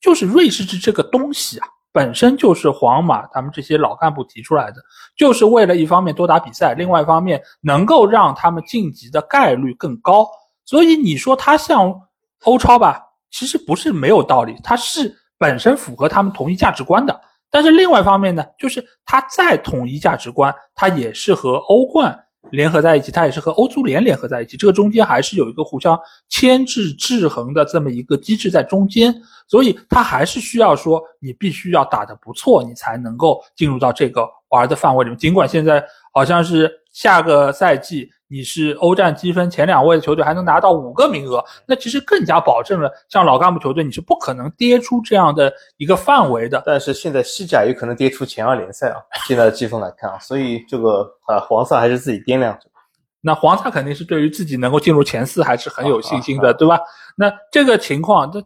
[0.00, 1.66] 就是瑞士制这个东西啊。
[1.92, 4.76] 本身就是皇马他们这些老干部提出来的，
[5.16, 10.26] 就是为了一方面多打比赛，另外一方面能够让他们晋级的概率更高。
[10.64, 11.94] 所以你说他像
[12.44, 17.20] 欧超吧，其实不是没有道理，它是本身符合他们统一价值观的。
[17.50, 22.18] 但是另外一方面呢，就是他再统一价值观，他也是和欧冠。
[22.52, 25.98] 联合在一起，它也是和欧足联联合在一起，这个中间还是有一个互相
[26.28, 29.14] 牵制、制衡的这么一个机制在中间，
[29.48, 35.18] 所以它还是需要说你必须要打得不错，你才能够进入到这个玩的范围里面。
[35.18, 38.08] 尽管现在好像是下个赛季。
[38.28, 46.62] 你是欧战积分前两位的球队，还能拿到五个名额，那其实更加保证了像老干部球队，你是不可能跌出这样的一个范围的。
[46.64, 48.96] 但是现在西甲有可能跌出前二联赛啊，
[49.28, 52.70] 现在的积分来看啊，所以这个啊黄色还是自己掂量着。
[53.20, 56.80] 那黄萨肯定是对于自己能够进入前四还是很有信心的，啊啊对吧？
[57.18, 58.42] 那这个情况，这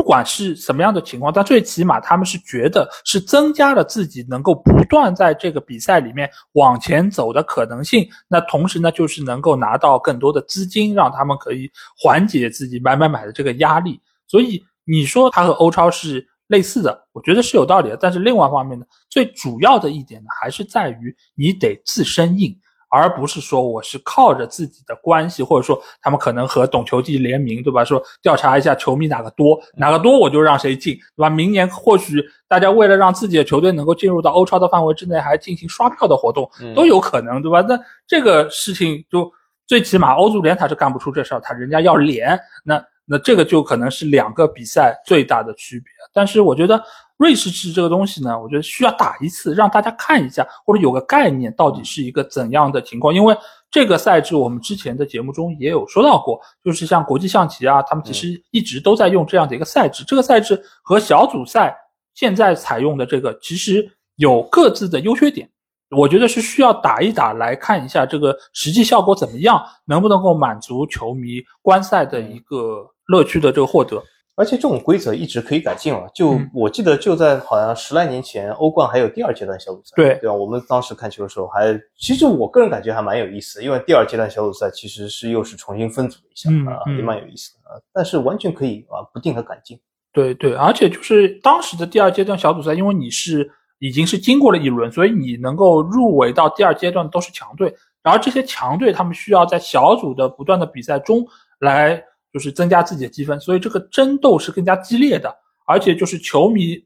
[0.00, 8.08] 不管是什么样的情况，但最起码他们是觉得是增加了自己能够不断在这个比赛里面往前走的可能性。
[8.26, 14.00] 那同时呢，就是能够拿到更多的资金，让他们可以缓解自己买买买的这个压力。
[14.26, 17.96] 所以你说它和欧超是类似的，我觉得是有道理的。
[18.00, 22.58] 但是另外一方面呢，最主要的一点呢，还是在于你得自身硬。
[22.90, 27.84] 而不是说我是靠着自己的关系，或者说他们可能和懂球帝联名，对吧？
[27.84, 31.30] 说调查一下球迷哪个多，哪个多我就让谁进，对吧？
[31.30, 37.60] 明年或许大家为了让自己的球队能够进入到欧超的范围之内，还进行刷票的活动，嗯都有可能，对吧？
[37.62, 39.32] 那这个事情就
[39.66, 45.90] 最起码欧足联他是干不出这事儿，他人家要脸，那那这个就可能是两个比赛最大的区别。
[46.12, 46.82] 但是我觉得
[47.20, 53.14] 瑞士制这个东西呢，我觉得需要打一次，让大家看一下，或者有个概念，到底是一个怎样的情况。
[53.14, 53.36] 因为
[53.70, 60.02] 这个赛制我们之前的节目中也有说到过，就是像国际象棋啊，他们其实一直都在用这样的一个赛制。
[60.04, 61.76] 这个赛制和小组赛
[62.14, 63.86] 现在采用的这个其实
[64.16, 65.46] 有各自的优缺点。
[65.94, 74.02] 我觉得是需要打一打来看一下这个实际效果怎么样，能不能够满足球迷观赛的一个乐趣的这个获得。
[74.40, 76.00] 而且这种规则一直可以改进啊。
[76.14, 80.32] 就、嗯我记得，就在好像十来年前，欧冠还有第二阶段小组赛，对对吧？
[80.32, 87.76] 我们当时看球的时候还，其实我个人感觉还蛮有意思的，因为第二阶段小组赛其实是又是重新分组了一下嗯啊，嗯也蛮有意思的啊。
[87.92, 89.78] 但是完全可以啊，不定和改进。
[90.12, 93.48] 对对，而且就是当时的第二阶段小组赛，因为你是
[93.78, 97.72] 已经是经过了一轮，所以你能够入围到第二阶段都是强队，
[98.02, 101.24] 然后这些强队他们需要在小组的不断的比赛中
[101.60, 105.34] 来就是增加自己的积分，所以这个争斗是更加激烈的，
[105.66, 106.76] 而且就是球迷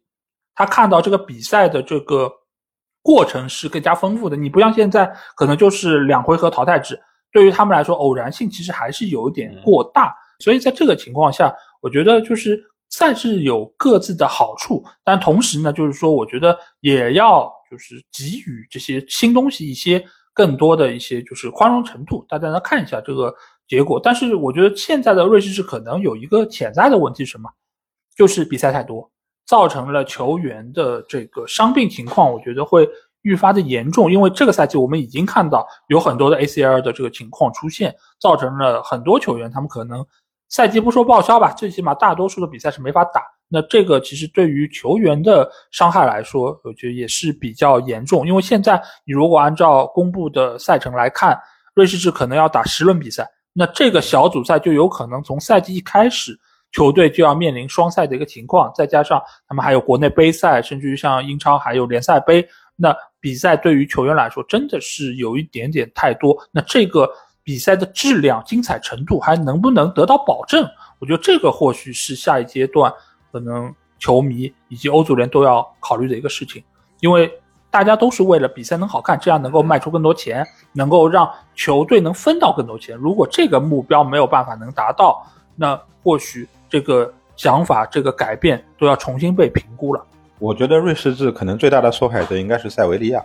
[0.54, 2.30] 他看到这个比赛的这个
[3.02, 5.04] 过程是更加丰富的，你不像现在
[5.36, 6.98] 可能就是两回合淘汰制，
[7.32, 20.02] 对于他们来说偶然性其实还是有一点过大，所以在这个情况下，我觉得就是赛事有各自的好处，但同时呢，就是说我觉得也要就是给予这些新东西一些
[20.32, 23.34] 更多的一些就是宽容程度，大家来看一下这个
[23.68, 24.00] 结果。
[24.02, 27.48] 但是我觉得现在的瑞士制可能有一个潜在的问题是什么，
[28.16, 29.10] 就是比赛太多。
[29.46, 32.88] 造成了球员的这个伤病情况，我觉得会
[33.20, 34.10] 愈发的严重。
[34.10, 40.02] 因为这个赛季我们已经看到有很多的 ACL 的这个情况出现，造成了很多球员他们可能
[40.48, 43.20] 赛季不说报销吧，最起码大多数的比赛是没法打。
[43.46, 48.26] 那这个其实对于球员的伤害来说，我觉得也是比较严重。
[48.26, 51.38] 因为现在你如果按照公布的赛程来看，
[51.74, 56.38] 瑞士制可能要打十轮比赛，那这个小组赛就有可能从赛季一开始。
[56.72, 62.44] 球队就要面临双赛的一个情况，再加上他们还有国内杯赛，甚至于像英超还有联赛杯，
[62.74, 66.36] 那比赛对于球员来说真的是有一点点太多。
[66.50, 67.08] 那这个
[67.44, 70.68] 比赛的质量、精彩程度还能不能得到保证？
[70.98, 72.92] 我觉得这个或许是下一阶段
[73.30, 76.60] 可能球迷以及欧足联都要考虑的一个事情，
[76.98, 77.30] 因为
[77.74, 82.96] 大家都是为了比赛能好看，这样能够卖出更多钱，能够让球队能分到更多钱。
[82.96, 85.26] 如果这个目标没有办法能达到，
[85.56, 86.48] 那或许。
[86.66, 90.04] 这个想法，这个改变都要重新被评估了。
[90.40, 93.22] 我觉得瑞士制可能最大的受害者应该是塞维利亚。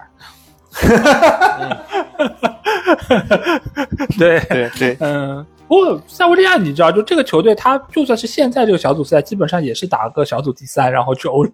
[4.20, 11.54] 对对对，嗯，不过塞维利亚你知道，就这个球队，他就算是现在这个小组赛，基本上也是打个小组第三，然后去欧联。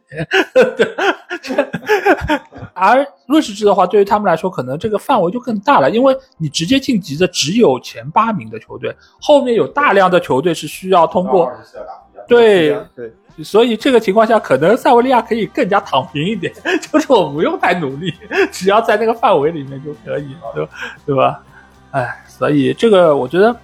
[2.74, 11.52] 而瑞士制的话，对于他们来说，可能这个范围就更大了，因为你直接晋级的只有前八名的球队，后面有大量的球队是需要通过。
[12.26, 13.12] 对对，
[13.44, 16.54] 所以这个情况下，可能塞维利亚可以更加躺平一点，
[16.92, 18.14] 就是我不用太努力，
[18.50, 20.66] 只要在那个范围里面就可以，对
[21.06, 21.44] 对吧？
[21.92, 23.56] 哎，所以这个我觉得，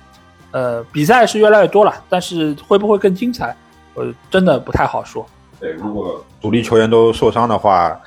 [0.52, 3.56] 呃，比赛是越来越多了，但是会不会更精彩，
[3.94, 5.26] 我真的不太好说。
[5.60, 8.00] 对，如果主力球员都受伤的话，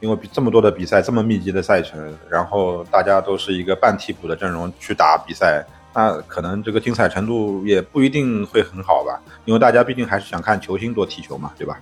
[0.00, 5.64] 因为这么多的比赛，这么密集的赛程，然后大家都是一个半替补的阵容去打比赛，
[5.94, 9.20] 那可能这个精彩程度也不一定会很好吧。
[9.44, 11.78] 因为大家毕竟还是想看球星多踢球嘛，对吧？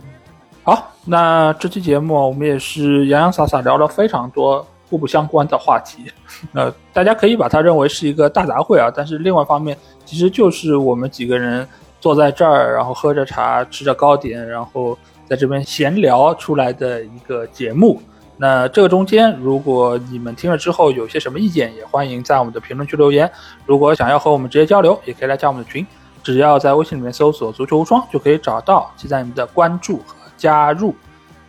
[0.64, 6.04] 好，那这期节目我们也是洋洋洒洒聊了非常多互不相关的话题，
[6.52, 9.76] 呃，大家可以把它认为是一个大杂烩啊，但是另外一方面，
[10.12, 11.66] 其实就是我们几个人
[11.98, 17.98] 坐在这儿，然后喝着茶，吃着糕点，然后在这边闲聊出来的一个节目。
[18.36, 23.30] 那这个中间，如果你们听了之后有些什么意见，也欢迎在我们的评论区留言。
[23.64, 25.86] 如果想要和我们直接交流，也可以来加我们的群，
[26.22, 30.94] 只要在微信里面搜索“足球无双”就可以找到，期待你们的关注和加入。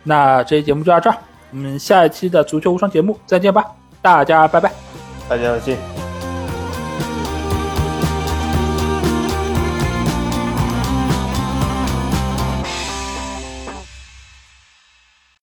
[0.02, 1.18] 那这期节目就到这儿，
[1.50, 3.62] 我们下一期的足球无双节目再见吧，
[4.00, 4.72] 大家拜拜。
[5.28, 6.13] 大家再见。